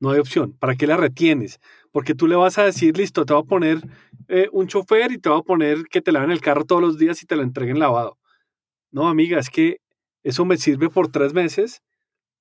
[0.00, 0.52] No hay opción.
[0.52, 1.58] ¿Para qué la retienes?
[1.90, 3.80] Porque tú le vas a decir, listo, te voy a poner
[4.28, 6.98] eh, un chofer y te voy a poner que te laven el carro todos los
[6.98, 8.18] días y te lo entreguen lavado.
[8.90, 9.80] No, amiga, es que
[10.22, 11.82] eso me sirve por tres meses,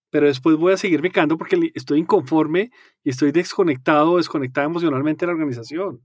[0.10, 2.72] pero después voy a seguir quedando porque estoy inconforme
[3.04, 6.02] y estoy desconectado, desconectada emocionalmente de la organización.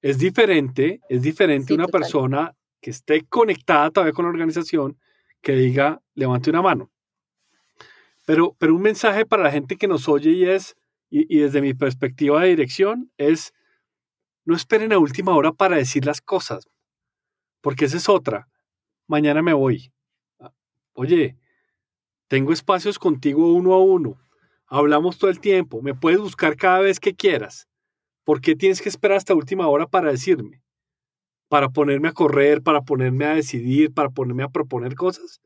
[0.00, 4.98] Es diferente, es diferente una persona que esté conectada todavía con la organización
[5.40, 6.90] que diga, levante una mano.
[8.26, 10.76] Pero, pero un mensaje para la gente que nos oye y es,
[11.10, 13.52] y, desde mi perspectiva de dirección, es
[14.44, 16.68] no esperen a última hora para decir las cosas,
[17.60, 18.48] porque esa es otra.
[19.06, 19.92] Mañana me voy.
[20.94, 21.36] Oye,
[22.28, 24.18] tengo espacios contigo uno a uno.
[24.66, 25.82] Hablamos todo el tiempo.
[25.82, 27.68] Me puedes buscar cada vez que quieras.
[28.24, 30.62] ¿Por qué tienes que esperar hasta última hora para decirme?
[31.48, 35.40] ¿Para ponerme a correr, para ponerme a decidir, para ponerme a proponer cosas?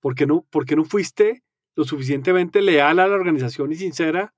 [0.00, 1.42] ¿Por qué no, por qué no fuiste
[1.74, 4.34] lo suficientemente leal a la organización y sincera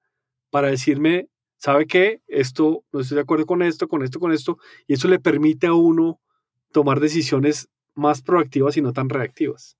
[0.51, 1.29] para decirme,
[1.65, 2.21] ¿sabe qué?
[2.29, 5.67] Esto, no estoy de acuerdo con esto, con esto, con esto, y eso le permite
[5.67, 6.21] a uno
[6.73, 9.79] tomar decisiones más proactivas y no tan reactivas.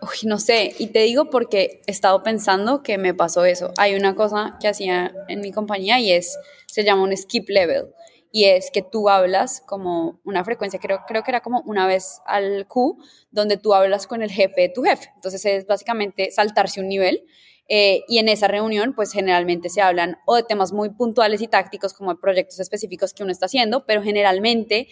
[0.00, 3.74] Uy, no sé, y te digo porque he estado pensando que me pasó eso.
[3.76, 7.88] Hay una cosa que hacía en mi compañía y es, se llama un skip level
[8.32, 12.22] y es que tú hablas como una frecuencia, creo, creo que era como una vez
[12.24, 12.98] al Q,
[13.30, 15.10] donde tú hablas con el jefe de tu jefe.
[15.16, 17.22] Entonces es básicamente saltarse un nivel.
[17.68, 21.48] Eh, y en esa reunión, pues generalmente se hablan o de temas muy puntuales y
[21.48, 24.88] tácticos, como proyectos específicos que uno está haciendo, pero generalmente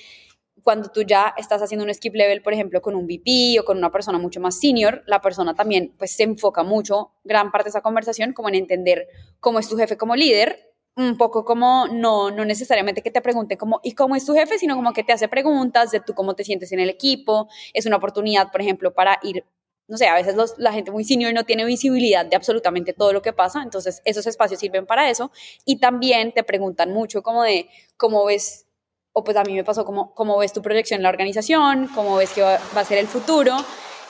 [0.63, 3.79] cuando tú ya estás haciendo un skip level, por ejemplo, con un VP o con
[3.79, 7.71] una persona mucho más senior, la persona también pues se enfoca mucho, gran parte de
[7.71, 9.07] esa conversación, como en entender
[9.39, 13.59] cómo es tu jefe como líder, un poco como, no, no necesariamente que te pregunte
[13.59, 14.59] como, ¿y cómo es tu jefe?
[14.59, 17.49] Sino como que te hace preguntas de tú cómo te sientes en el equipo.
[17.75, 19.45] Es una oportunidad, por ejemplo, para ir,
[19.89, 23.23] no sé, a veces la gente muy senior no tiene visibilidad de absolutamente todo lo
[23.23, 25.31] que pasa, entonces esos espacios sirven para eso.
[25.65, 28.67] Y también te preguntan mucho como de, ¿cómo ves?
[29.13, 31.89] O pues a mí me pasó como, ¿cómo ves tu proyección en la organización?
[31.95, 33.57] ¿Cómo ves que va, a ser el futuro?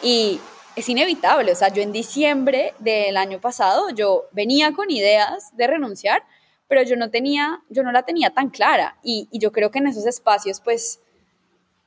[0.03, 0.41] Y
[0.77, 5.67] es inevitable, o sea, yo en diciembre del año pasado, yo venía con ideas de
[5.67, 6.23] renunciar,
[6.69, 9.87] pero yo no tenía, yo no la tenía tan clara y yo creo que en
[9.89, 11.01] esos espacios, pues,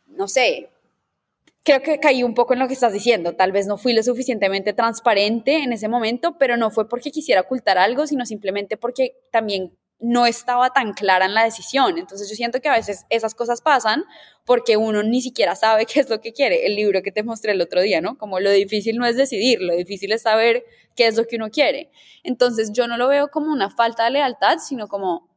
[0.07, 0.69] no sé,
[1.63, 3.35] creo que caí un poco en lo que estás diciendo.
[3.35, 7.41] Tal vez no fui lo suficientemente transparente en ese momento, pero no fue porque quisiera
[7.41, 11.97] ocultar algo, sino simplemente porque también no estaba tan clara en la decisión.
[11.97, 14.05] Entonces yo siento que a veces esas cosas pasan
[14.45, 16.65] porque uno ni siquiera sabe qué es lo que quiere.
[16.65, 18.17] El libro que te mostré el otro día, ¿no?
[18.17, 20.63] Como lo difícil no es decidir, lo difícil es saber
[20.95, 21.91] qué es lo que uno quiere.
[22.23, 25.28] Entonces yo no lo veo como una falta de lealtad, sino como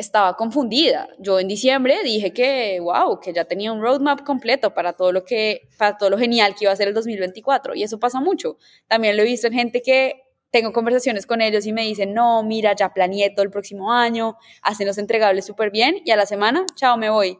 [0.00, 1.08] estaba confundida.
[1.18, 5.24] Yo en diciembre dije que, wow, que ya tenía un roadmap completo para todo lo
[5.24, 7.74] que, para todo lo genial que iba a ser el 2024.
[7.74, 8.56] Y eso pasa mucho.
[8.88, 12.42] También lo he visto en gente que tengo conversaciones con ellos y me dicen, no,
[12.42, 16.26] mira, ya planeé todo el próximo año, hacen los entregables súper bien y a la
[16.26, 17.38] semana, chao, me voy.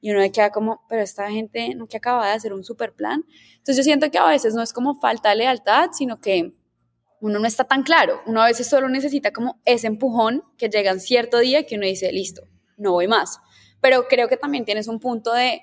[0.00, 2.94] Y uno me queda como, pero esta gente no que acaba de hacer un super
[2.94, 3.24] plan.
[3.56, 6.52] Entonces yo siento que a veces no es como falta de lealtad, sino que
[7.20, 8.20] uno no está tan claro.
[8.26, 11.86] Uno a veces solo necesita como ese empujón que llega en cierto día que uno
[11.86, 12.42] dice, listo,
[12.76, 13.40] no voy más.
[13.80, 15.62] Pero creo que también tienes un punto de,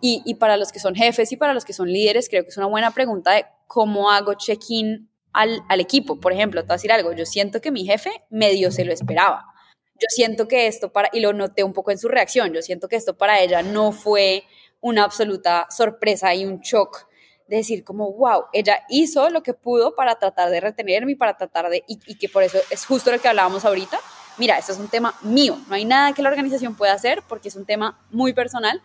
[0.00, 2.50] y, y para los que son jefes y para los que son líderes, creo que
[2.50, 6.20] es una buena pregunta de cómo hago check-in al, al, equipo.
[6.20, 8.92] Por ejemplo, te voy a decir algo, yo siento que mi jefe medio se lo
[8.92, 9.46] esperaba.
[9.94, 12.88] Yo siento que esto para, y lo noté un poco en su reacción, yo siento
[12.88, 14.44] que esto para ella no fue
[14.80, 17.06] una absoluta sorpresa y un shock
[17.50, 21.36] de decir como, wow, ella hizo lo que pudo para tratar de retenerme y para
[21.36, 23.98] tratar de, y, y que por eso es justo lo que hablábamos ahorita.
[24.38, 27.48] Mira, esto es un tema mío, no hay nada que la organización pueda hacer porque
[27.48, 28.80] es un tema muy personal,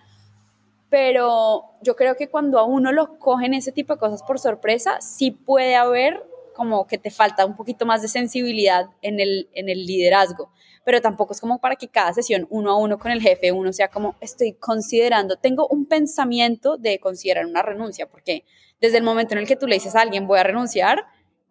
[0.89, 4.99] pero yo creo que cuando a uno lo cogen ese tipo de cosas por sorpresa,
[4.99, 9.69] sí puede haber como que te falta un poquito más de sensibilidad en el, en
[9.69, 10.51] el liderazgo,
[10.83, 13.73] pero tampoco es como para que cada sesión uno a uno con el jefe uno
[13.73, 18.45] sea como estoy considerando, tengo un pensamiento de considerar una renuncia, porque
[18.81, 21.05] desde el momento en el que tú le dices a alguien voy a renunciar,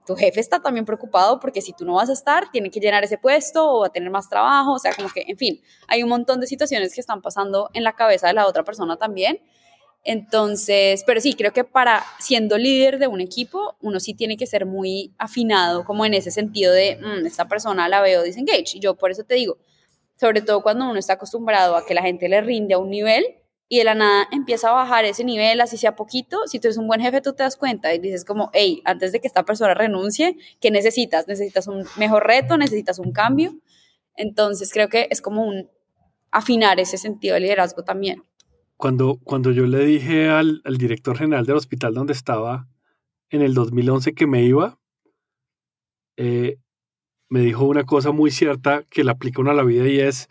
[0.06, 3.04] tu jefe está también preocupado porque si tú no vas a estar, tiene que llenar
[3.04, 6.02] ese puesto o va a tener más trabajo, o sea, como que, en fin, hay
[6.02, 9.40] un montón de situaciones que están pasando en la cabeza de la otra persona también
[10.04, 14.46] entonces, pero sí, creo que para siendo líder de un equipo, uno sí tiene que
[14.46, 18.76] ser muy afinado, como en ese sentido de, mm, esta persona la veo disengage.
[18.76, 19.56] Y yo por eso te digo,
[20.20, 23.24] sobre todo cuando uno está acostumbrado a que la gente le rinde a un nivel,
[23.66, 26.76] y de la nada empieza a bajar ese nivel, así sea poquito, si tú eres
[26.76, 29.44] un buen jefe, tú te das cuenta y dices como, hey, antes de que esta
[29.44, 31.26] persona renuncie, ¿qué necesitas?
[31.28, 32.58] ¿Necesitas un mejor reto?
[32.58, 33.54] ¿Necesitas un cambio?
[34.16, 35.70] Entonces creo que es como un
[36.30, 38.22] afinar ese sentido de liderazgo también.
[38.76, 42.68] Cuando, cuando yo le dije al, al director general del hospital donde estaba
[43.30, 44.78] en el 2011 que me iba,
[46.16, 46.58] eh,
[47.28, 50.28] me dijo una cosa muy cierta que la aplica uno a la vida y es,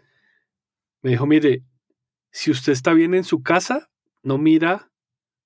[1.02, 1.64] me dijo, mire,
[2.32, 3.90] si usted está bien en su casa,
[4.22, 4.92] no mira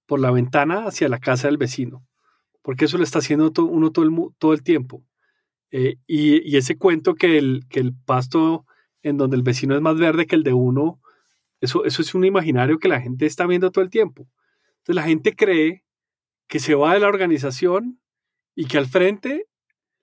[0.05, 2.05] por la ventana hacia la casa del vecino,
[2.61, 5.03] porque eso lo está haciendo uno todo el, todo el tiempo.
[5.71, 8.65] Eh, y, ese cuento que el, que el pasto
[9.01, 11.01] en donde el vecino es más verde que el de uno,
[11.61, 14.27] eso, eso es un imaginario que la gente está viendo todo el tiempo.
[14.79, 15.83] Entonces la gente cree
[16.47, 17.99] que se va de la organización
[18.55, 19.47] y que al frente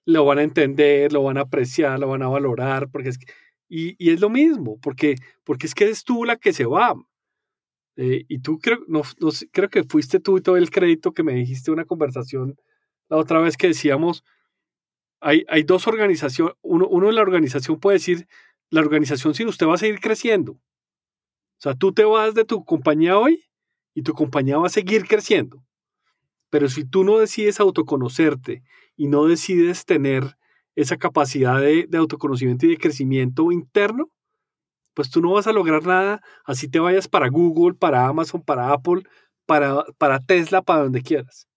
[0.07, 3.27] lo van a entender, lo van a apreciar, lo van a valorar, porque es que
[3.69, 6.95] y, es lo mismo, porque, porque es que eres tú la que se va.
[7.97, 9.03] Eh, y tú creo, no,
[9.53, 12.57] creo que fuiste tú y todo el crédito que me dijiste una conversación
[13.09, 14.25] la otra vez que decíamos,
[15.21, 18.27] hay, hay dos organizaciones, uno, uno en la organización puede decir,
[18.71, 20.59] la organización sin usted va a seguir creciendo.
[21.65, 23.43] Sea, tú te vas de tu compañía hoy
[23.95, 25.65] y tu compañía va a seguir creciendo.
[26.51, 28.63] Pero si tú no decides autoconocerte
[28.97, 30.37] y no decides tener
[30.75, 34.11] esa capacidad de, autoconocimiento y de crecimiento interno,
[34.93, 38.71] pues tú no vas a lograr nada así te vayas para Google, para Amazon, para
[38.71, 39.05] Apple,
[39.47, 41.49] para, para Tesla, para donde quieras.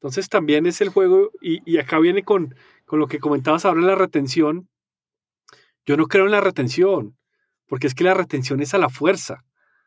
[0.00, 3.94] Entonces también es el juego, y, acá viene con, con lo que comentabas ahora, la
[3.94, 4.68] retención.
[5.86, 7.16] Yo no creo en la retención,
[7.66, 9.44] porque es que la retención es a la fuerza.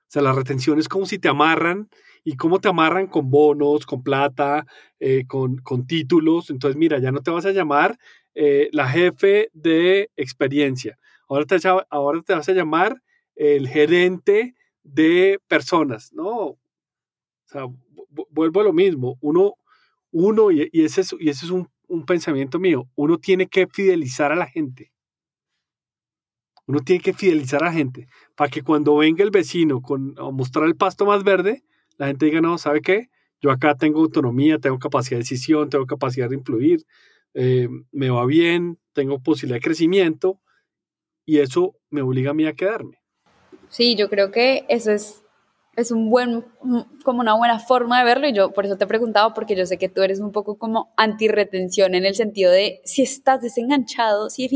[0.07, 1.89] O sea, la retención es como si te amarran
[2.23, 4.65] y cómo te amarran con bonos, con plata,
[4.99, 6.49] eh, con, con, títulos.
[6.49, 7.97] Entonces, mira, ya no te vas a llamar
[8.35, 10.97] eh, la jefe de experiencia.
[11.27, 11.57] Ahora te,
[11.89, 13.01] ahora te vas a llamar
[13.35, 16.29] el gerente de personas, ¿no?
[16.29, 16.59] O
[17.45, 17.65] sea,
[18.29, 19.17] vuelvo a lo mismo.
[19.21, 19.55] Uno,
[20.11, 24.31] uno y, ese es, y ese es un, un pensamiento mío, uno tiene que fidelizar
[24.31, 24.91] a la gente.
[26.67, 30.65] Uno tiene que fidelizar a gente para que cuando venga el vecino con, a mostrar
[30.65, 31.63] el pasto más verde,
[31.97, 33.09] la gente diga, no, ¿sabe qué?
[33.41, 36.85] Yo acá tengo autonomía, tengo capacidad de decisión, tengo capacidad de influir,
[37.33, 40.41] eh, me va bien, tengo posibilidad de crecimiento
[41.25, 42.97] y eso me obliga a mí a quedarme.
[43.69, 45.24] Sí, yo creo que eso es,
[45.75, 46.45] es un buen,
[47.03, 49.65] como una buena forma de verlo y yo por eso te he preguntado porque yo
[49.65, 54.29] sé que tú eres un poco como anti-retención en el sentido de si estás desenganchado,
[54.29, 54.49] si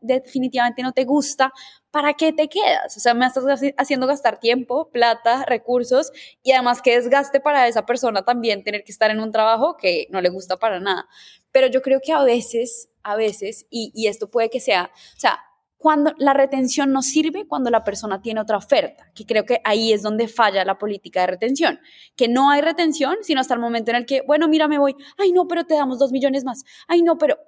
[0.00, 1.52] definitivamente no te gusta,
[1.90, 2.96] ¿para qué te quedas?
[2.96, 3.44] O sea, me estás
[3.78, 6.12] haciendo gastar tiempo, plata, recursos
[6.42, 10.06] y además que desgaste para esa persona también tener que estar en un trabajo que
[10.10, 11.06] no le gusta para nada.
[11.52, 15.20] Pero yo creo que a veces, a veces, y, y esto puede que sea, o
[15.20, 15.40] sea,
[15.78, 19.92] cuando la retención no sirve cuando la persona tiene otra oferta, que creo que ahí
[19.92, 21.80] es donde falla la política de retención,
[22.16, 24.96] que no hay retención, sino hasta el momento en el que, bueno, mira, me voy,
[25.18, 27.38] ay no, pero te damos dos millones más, ay no, pero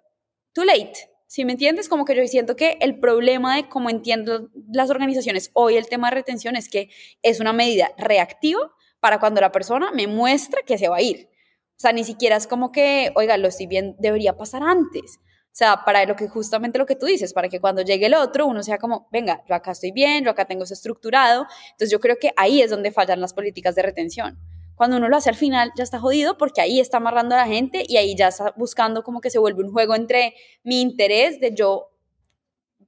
[0.53, 1.91] too late, ¿Sí me entiendes?
[1.91, 6.09] Como que yo siento que el problema de cómo entiendo las organizaciones hoy el tema
[6.09, 6.89] de retención es que
[7.23, 11.29] es una medida reactiva para cuando la persona me muestra que se va a ir.
[11.77, 15.21] O sea, ni siquiera es como que, oiga, lo estoy bien, debería pasar antes.
[15.51, 18.15] O sea, para lo que justamente lo que tú dices, para que cuando llegue el
[18.15, 21.47] otro uno sea como, venga, yo acá estoy bien, yo acá tengo eso estructurado.
[21.73, 24.39] Entonces yo creo que ahí es donde fallan las políticas de retención
[24.79, 27.47] cuando uno lo hace al final ya está jodido porque ahí está amarrando a la
[27.47, 31.41] gente y ahí ya está buscando como que se vuelve un juego entre mi interés
[31.41, 31.91] de yo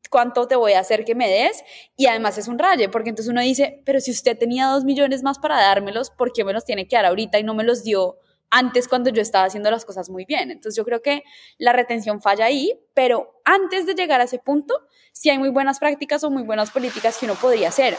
[0.09, 1.65] cuánto te voy a hacer que me des
[1.97, 5.25] y además es un raye porque entonces uno dice, pero si usted tenía dos millones
[5.25, 7.83] más para dármelos, ¿por qué me los tiene que dar ahorita y no me los
[7.83, 8.19] dio
[8.51, 10.51] antes cuando yo estaba haciendo las cosas muy bien?
[10.51, 11.25] Entonces yo creo que
[11.59, 14.75] la retención falla ahí, pero antes de llegar a ese punto,
[15.13, 17.97] sí hay muy buenas prácticas o muy buenas políticas que uno podría hacer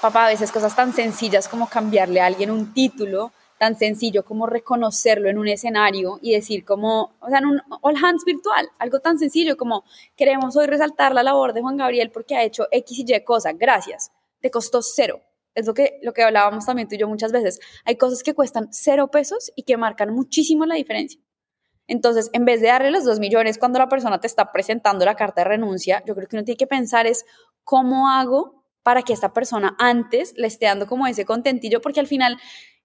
[0.00, 4.46] papá, a veces cosas tan sencillas como cambiarle a alguien un título, tan sencillo como
[4.46, 9.00] reconocerlo en un escenario y decir como, o sea, en un all hands virtual, algo
[9.00, 9.84] tan sencillo como
[10.16, 13.52] queremos hoy resaltar la labor de Juan Gabriel porque ha hecho X y Y cosa,
[13.52, 15.20] gracias, te costó cero.
[15.54, 17.58] Es lo que, lo que hablábamos también tú y yo muchas veces.
[17.84, 21.20] Hay cosas que cuestan cero pesos y que marcan muchísimo la diferencia.
[21.86, 25.16] Entonces, en vez de darle los dos millones cuando la persona te está presentando la
[25.16, 27.24] carta de renuncia, yo creo que uno tiene que pensar es
[27.64, 32.06] cómo hago para que esta persona antes le esté dando como ese contentillo, porque al
[32.06, 32.38] final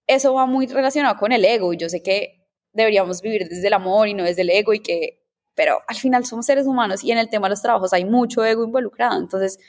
[0.07, 3.73] eso va muy relacionado con el ego y yo sé que deberíamos vivir desde el
[3.73, 5.23] amor y no desde el ego y que,
[5.53, 8.43] pero al final somos seres humanos y en el tema de los trabajos hay mucho
[8.43, 9.59] ego involucrado, entonces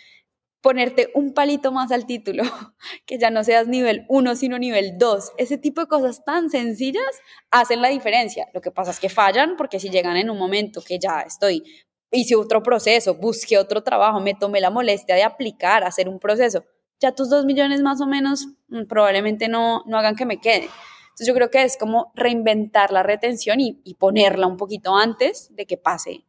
[0.66, 2.42] ponerte un palito más al título,
[3.06, 7.04] que ya no seas nivel 1 sino nivel 2, ese tipo de cosas tan sencillas
[7.52, 8.48] hacen la diferencia.
[8.52, 11.62] Lo que pasa es que fallan porque si llegan en un momento que ya estoy
[12.10, 16.64] hice otro proceso, busqué otro trabajo, me tomé la molestia de aplicar, hacer un proceso.
[16.98, 20.68] ya tus dos millones más o menos mm, probablemente no, no hagan que me quede.
[21.10, 25.64] Entonces yo creo que es como reinventar la retención y ponerla un poquito antes de
[25.64, 26.24] que pase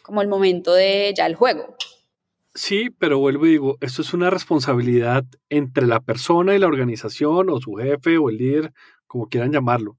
[0.00, 1.76] como el momento de ya el juego.
[2.54, 7.48] Sí, pero vuelvo y digo, esto es una responsabilidad entre la persona y la organización
[7.48, 8.74] o su jefe o el líder,
[9.06, 9.98] como quieran llamarlo.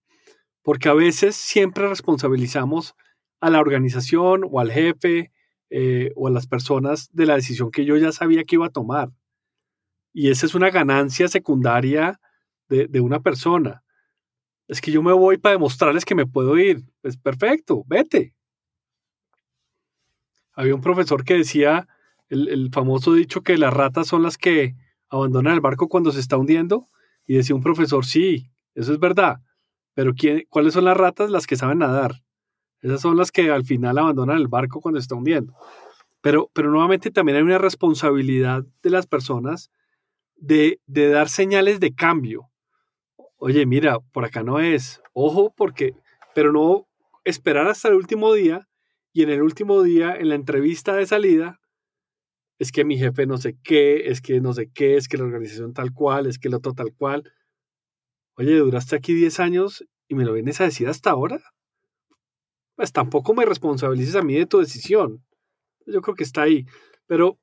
[0.62, 2.96] Porque a veces siempre responsabilizamos
[3.42, 5.32] a la organización o al jefe
[5.72, 8.70] eh, o a las personas de la decisión que yo ya sabía que iba a
[8.70, 9.10] tomar.
[10.14, 12.20] Y esa es una ganancia secundaria
[12.70, 13.84] de, de una persona.
[14.68, 16.84] Es que yo me voy para demostrarles que me puedo ir.
[17.02, 18.36] Es perfecto, vete.
[20.54, 21.88] Había un profesor que decía
[22.30, 24.76] el, famoso dicho que las ratas son las que
[25.10, 26.88] abandonan el barco cuando se está hundiendo.
[27.26, 29.42] Y decía un profesor, sí, eso es verdad.
[29.94, 31.30] Pero ¿quién, ¿cuáles son las ratas?
[31.30, 32.24] Las que saben nadar.
[32.82, 35.54] Esas son las que al final abandonan el barco cuando se está hundiendo.
[36.22, 39.72] Pero, pero nuevamente también hay una responsabilidad de las personas
[40.36, 42.50] de, de dar señales de cambio.
[43.38, 45.02] Oye, mira, por acá no es.
[45.14, 45.94] Ojo, porque,
[46.34, 46.88] pero no
[47.24, 48.68] esperar hasta el último día
[49.14, 51.60] y en el último día, en la entrevista de salida,
[52.64, 55.26] es que mi jefe no sé qué, es que no sé qué, es que la
[55.26, 57.32] organización tal cual, es que el otro tal cual.
[58.36, 61.42] Oye, duraste aquí 10 años y me lo vienes a decir hasta ahora.
[62.76, 65.24] Pues tampoco me responsabilices a mí de tu decisión.
[65.86, 66.66] Yo creo que está ahí.
[67.06, 67.38] Pero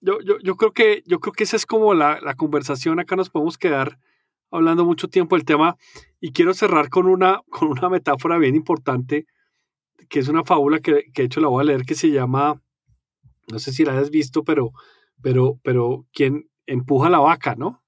[0.00, 2.98] yo, yo, yo creo, que, yo creo que esa es como la, la, conversación.
[2.98, 3.98] Acá nos podemos quedar
[4.50, 5.76] hablando mucho tiempo del tema.
[6.20, 9.26] Y quiero cerrar con una, con una metáfora bien importante,
[10.08, 12.62] que es una fábula que, que de hecho la voy a leer, que se llama
[13.50, 14.72] no sé si la has visto, pero,
[15.22, 17.82] pero, pero quien empuja la vaca, ¿no?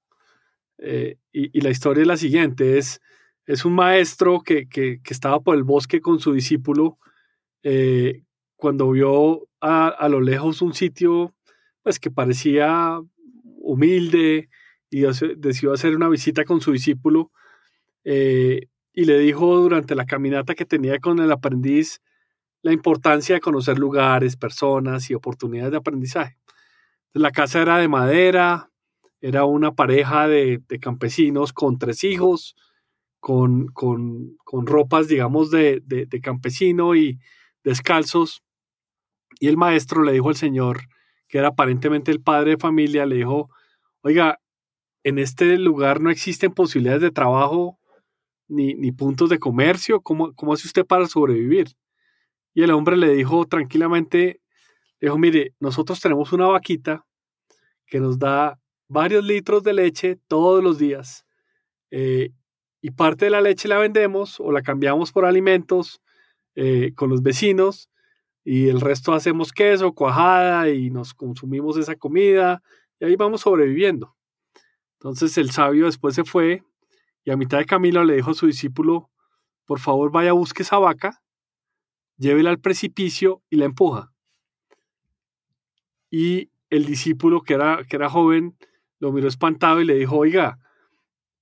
[0.77, 3.01] Eh, y, la historia es la siguiente, es,
[3.45, 4.67] es un maestro que,
[5.09, 6.97] estaba por el bosque con su discípulo,
[7.63, 8.23] eh,
[8.55, 11.35] cuando vio a, lo lejos un sitio
[11.83, 12.99] pues que parecía
[13.43, 14.49] humilde
[14.89, 15.01] y
[15.37, 17.31] decidió hacer una visita con su discípulo
[18.03, 22.01] eh, y le dijo durante la caminata que tenía con el aprendiz,
[22.61, 26.37] la importancia de conocer lugares, personas y oportunidades de aprendizaje.
[27.13, 28.71] La casa era de madera,
[29.19, 32.55] era una pareja de, campesinos con tres hijos,
[33.19, 37.19] con, con, ropas, digamos, de, de, campesino y
[37.63, 38.43] descalzos.
[39.39, 40.81] Y el maestro le dijo al señor,
[41.27, 43.49] que era aparentemente el padre de familia, le dijo,
[44.01, 44.39] oiga,
[45.03, 47.79] en este lugar no existen posibilidades de trabajo
[48.47, 50.01] ni, ni puntos de comercio.
[50.01, 51.75] ¿Cómo, ¿Cómo hace usted para sobrevivir?
[52.53, 54.41] Y el hombre le dijo tranquilamente,
[54.99, 57.05] dijo, mire, nosotros tenemos una vaquita
[57.85, 61.25] que nos da varios litros de leche todos los días.
[61.91, 62.31] Eh,
[62.81, 66.01] y parte de la leche la vendemos o la cambiamos por alimentos
[66.55, 67.89] eh, con los vecinos
[68.43, 72.61] y el resto hacemos queso, cuajada y nos consumimos esa comida
[72.99, 74.15] y ahí vamos sobreviviendo.
[74.99, 76.63] Entonces el sabio después se fue
[77.23, 79.09] y a mitad de camino le dijo a su discípulo,
[79.65, 81.21] por favor vaya busque esa vaca
[82.21, 84.13] llévela al precipicio y la empuja.
[86.11, 88.55] Y el discípulo, que era, que era joven,
[88.99, 90.59] lo miró espantado y le dijo, oiga,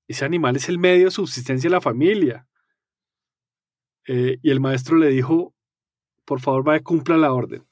[0.08, 2.48] ese animal es el medio de subsistencia de la familia.
[4.08, 5.54] Eh, y el maestro le dijo,
[6.24, 7.68] por favor, vaya, cumpla la orden.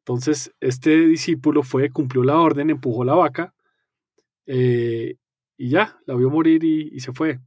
[0.00, 3.54] Entonces, este discípulo fue, cumplió la orden, empujó la vaca
[4.44, 5.16] eh,
[5.56, 7.40] y ya, la vio morir y, y, se fue.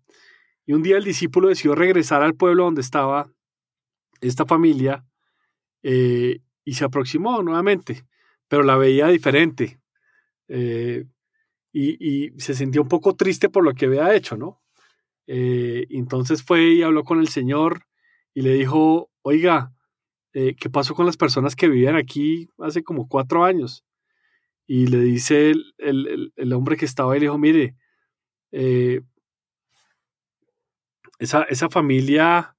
[0.66, 3.32] Y un día el discípulo decidió regresar al pueblo donde estaba
[4.28, 5.06] esta familia
[5.84, 8.06] eh, y se aproximó nuevamente,
[8.48, 9.80] pero la veía diferente
[10.48, 11.06] eh,
[11.74, 14.62] y, se sintió un poco triste por lo que había hecho, ¿no?
[15.28, 17.86] Eh, entonces fue y habló con el Señor
[18.34, 19.74] y le dijo, oiga,
[20.32, 23.86] ¿qué pasó con las personas que vivían aquí hace como cuatro años?
[24.66, 27.76] Y le dice el, hombre que estaba ahí, le dijo, mire,
[31.20, 32.56] esa, esa, familia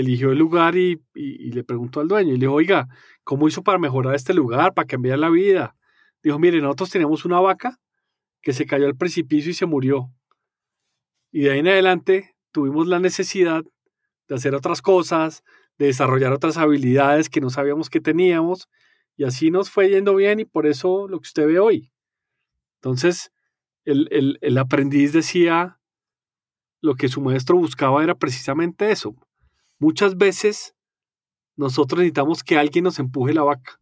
[0.00, 2.88] eligió el lugar y, le preguntó al dueño y le dijo, oiga,
[3.24, 5.76] ¿cómo hizo para mejorar este lugar, para cambiar la vida?
[6.22, 7.80] Dijo, mire, nosotros teníamos una vaca
[8.40, 10.12] que se cayó al precipicio y se murió.
[11.32, 13.64] Y de ahí en adelante tuvimos la necesidad
[14.28, 15.42] de hacer otras cosas,
[15.78, 18.68] de desarrollar otras habilidades que no sabíamos que teníamos,
[19.16, 21.92] y así nos fue yendo bien y por eso lo que usted ve hoy.
[22.76, 23.32] Entonces,
[23.84, 25.80] el, el aprendiz decía,
[26.80, 29.16] lo que su maestro buscaba era precisamente eso,
[29.78, 30.74] Muchas veces
[31.56, 33.80] nosotros necesitamos que alguien nos empuje la vaca,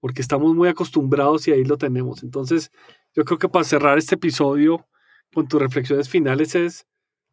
[0.00, 2.22] porque estamos muy acostumbrados y ahí lo tenemos.
[2.22, 2.70] Entonces,
[3.14, 4.86] yo creo que para cerrar este episodio
[5.32, 6.86] con tus reflexiones finales es,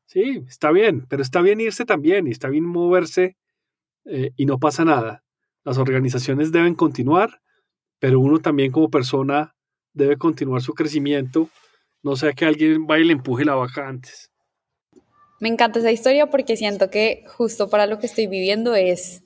[0.05, 3.37] sí, está bien, pero está bien irse también y está bien moverse
[4.05, 5.23] eh, y no pasa nada.
[5.63, 7.41] Las organizaciones deben continuar,
[7.99, 9.55] pero uno también como persona
[9.93, 11.49] debe continuar su crecimiento,
[12.03, 14.31] no sea que alguien vaya y le empuje la vaca antes.
[15.39, 19.23] Me encanta esa historia porque siento que justo para lo que estoy viviendo es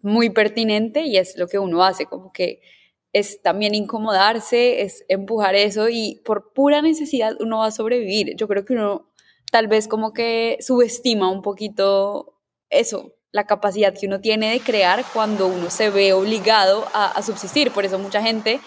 [0.00, 2.60] muy pertinente y es lo que uno hace, como que
[3.12, 8.34] es también incomodarse, es empujar eso y por pura necesidad uno va a sobrevivir.
[8.36, 9.10] Yo creo que uno
[9.50, 12.40] tal vez como que subestima un poquito
[12.70, 17.70] eso, la capacidad que uno tiene de crear cuando uno se ve obligado a, subsistir.
[17.70, 18.60] Por eso mucha gente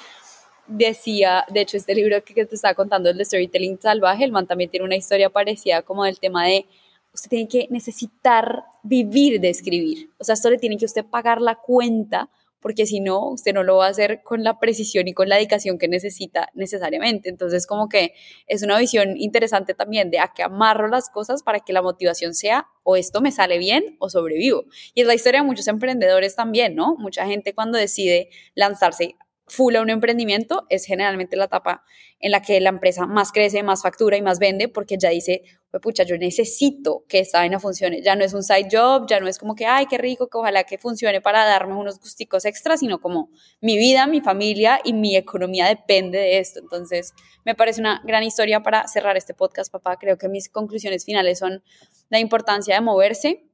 [0.68, 4.48] decía, de hecho este libro que te estaba contando, el de Storytelling Salvaje, el man
[4.48, 6.66] también tiene una historia parecida como del tema de
[7.14, 10.12] usted tiene que necesitar vivir de escribir.
[10.20, 13.64] O sea, esto le tiene que usted pagar la cuenta porque si no, usted no
[13.64, 17.30] lo va a hacer con la precisión y con la dedicación que necesita necesariamente.
[17.30, 18.14] Entonces, como que
[18.48, 22.34] es una visión interesante también de a qué amarro las cosas para que la motivación
[22.34, 24.66] sea o esto me sale bien o sobrevivo.
[24.96, 26.96] Y es la historia de muchos emprendedores también, ¿no?
[26.98, 29.16] Mucha gente cuando decide lanzarse
[29.48, 31.84] full a un emprendimiento es generalmente la etapa
[32.20, 35.44] en la que la empresa más crece, más factura y más vende porque ya dice,
[35.82, 38.02] pucha, yo necesito que esta vaina funcione.
[38.02, 40.38] Ya no es un side job, ya no es como que, ay, qué rico, que
[40.38, 43.30] ojalá que funcione para darme unos gusticos extras, sino como
[43.62, 46.60] mi vida, mi familia y mi economía depende de esto.
[46.60, 47.14] Entonces,
[47.46, 49.98] me parece una gran historia para cerrar este podcast, papá.
[49.98, 51.64] Creo que mis conclusiones finales son
[52.10, 53.46] la importancia de moverse,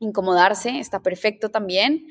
[0.00, 2.06] incomodarse, está perfecto también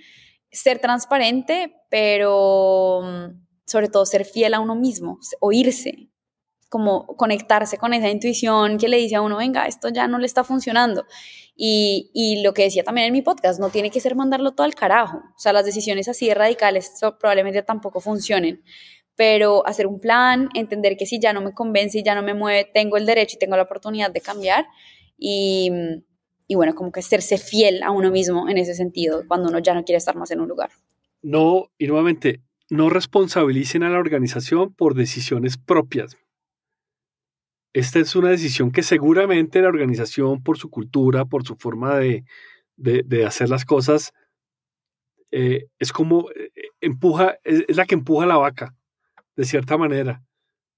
[0.51, 6.09] ser transparente, pero mm, sobre todo ser fiel a uno mismo, oírse,
[6.69, 10.25] como conectarse con esa intuición que le dice a uno, venga, esto ya no le
[10.25, 11.05] está funcionando.
[11.55, 14.65] Y, y, lo que decía también en mi podcast, no tiene que ser mandarlo todo
[14.65, 15.17] al carajo.
[15.17, 18.63] O sea, las decisiones así radicales probablemente tampoco funcionen.
[19.15, 22.35] Pero hacer un plan, entender que si ya no me convence y ya no me
[22.35, 24.67] mueve, tengo el derecho y tengo la oportunidad de cambiar.
[25.17, 26.03] Y, mm,
[26.47, 29.73] y bueno, como que serse fiel a uno mismo en ese sentido, cuando uno ya
[29.73, 30.71] no quiere estar más en un lugar.
[31.21, 36.17] No, y nuevamente, no responsabilicen a la organización por decisiones propias.
[37.73, 42.23] Esta es una decisión que seguramente la organización, por su cultura, por su forma de,
[43.25, 44.13] hacer las cosas,
[45.31, 48.73] eh, es como eh, empuja, es, la que empuja la vaca,
[49.35, 50.23] de cierta manera.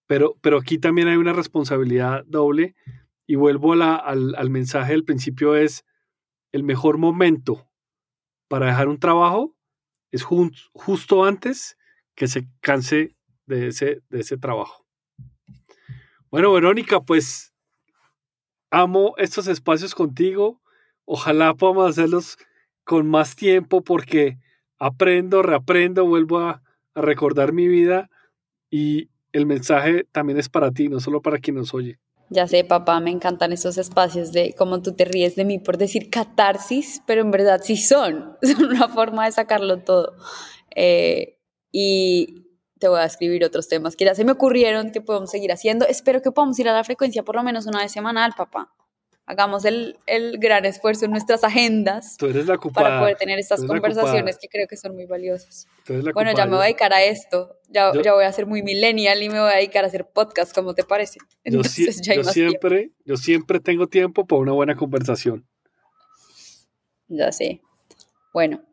[0.07, 2.75] Pero, pero aquí también hay una responsabilidad doble
[3.29, 5.85] y vuelvo al, mensaje del principio, es
[6.51, 7.69] el mejor momento
[8.47, 9.55] para dejar un trabajo
[10.11, 11.77] es justo antes
[12.15, 13.15] que se canse
[13.45, 14.83] de ese, de ese trabajo.
[16.31, 17.53] Bueno, Verónica, pues
[18.71, 20.59] amo estos espacios contigo.
[21.05, 22.35] Ojalá podamos hacerlos
[22.83, 24.39] con más tiempo porque
[24.79, 26.63] aprendo, reaprendo, vuelvo a,
[26.95, 28.09] a recordar mi vida
[28.71, 31.99] y el mensaje también es para ti, no solo para quien nos oye.
[32.29, 35.77] Ya sé, papá, me encantan esos espacios de como tú te ríes de mí por
[35.77, 40.15] decir catarsis, pero en verdad sí son, son una forma de sacarlo todo.
[40.75, 41.39] Eh,
[41.71, 42.45] y
[42.79, 45.85] te voy a escribir otros temas que ya se me ocurrieron que podemos seguir haciendo.
[45.87, 48.73] Espero que podamos ir a la frecuencia por lo menos una vez semanal, papá
[49.29, 52.17] hagamos el, el, gran esfuerzo en nuestras agendas
[52.73, 55.67] para poder tener estas conversaciones que creo que son muy valiosas.
[56.15, 59.21] Bueno, ya me voy a dedicar a esto, ya, ya, voy a ser muy millennial
[59.21, 61.19] y me voy a dedicar a hacer podcast, ¿cómo te parece?
[61.43, 65.45] Entonces, yo, siempre, yo siempre tengo tiempo para una buena conversación.
[67.07, 67.61] Ya sé.
[68.33, 68.63] Bueno,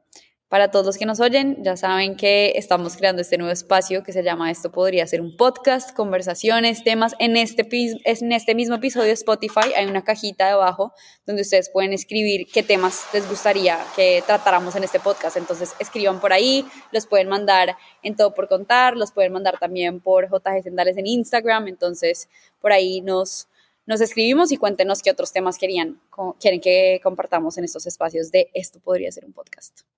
[0.49, 4.13] para todos los que nos oyen, ya saben que estamos creando este nuevo espacio que
[4.13, 7.17] se llama Esto podría ser un podcast, conversaciones, temas.
[7.19, 7.67] En este,
[8.05, 10.93] en este mismo episodio de Spotify hay una cajita debajo
[11.27, 15.37] donde ustedes pueden escribir qué temas les gustaría que tratáramos en este podcast.
[15.37, 20.01] Entonces escriban por ahí, los pueden mandar en Todo por Contar, los pueden mandar también
[20.01, 21.67] por JG Sendales en Instagram.
[21.67, 22.29] Entonces
[22.61, 23.49] por ahí nos,
[23.85, 26.01] nos escribimos y cuéntenos qué otros temas querían,
[26.39, 29.96] quieren que compartamos en estos espacios de Esto podría ser un podcast.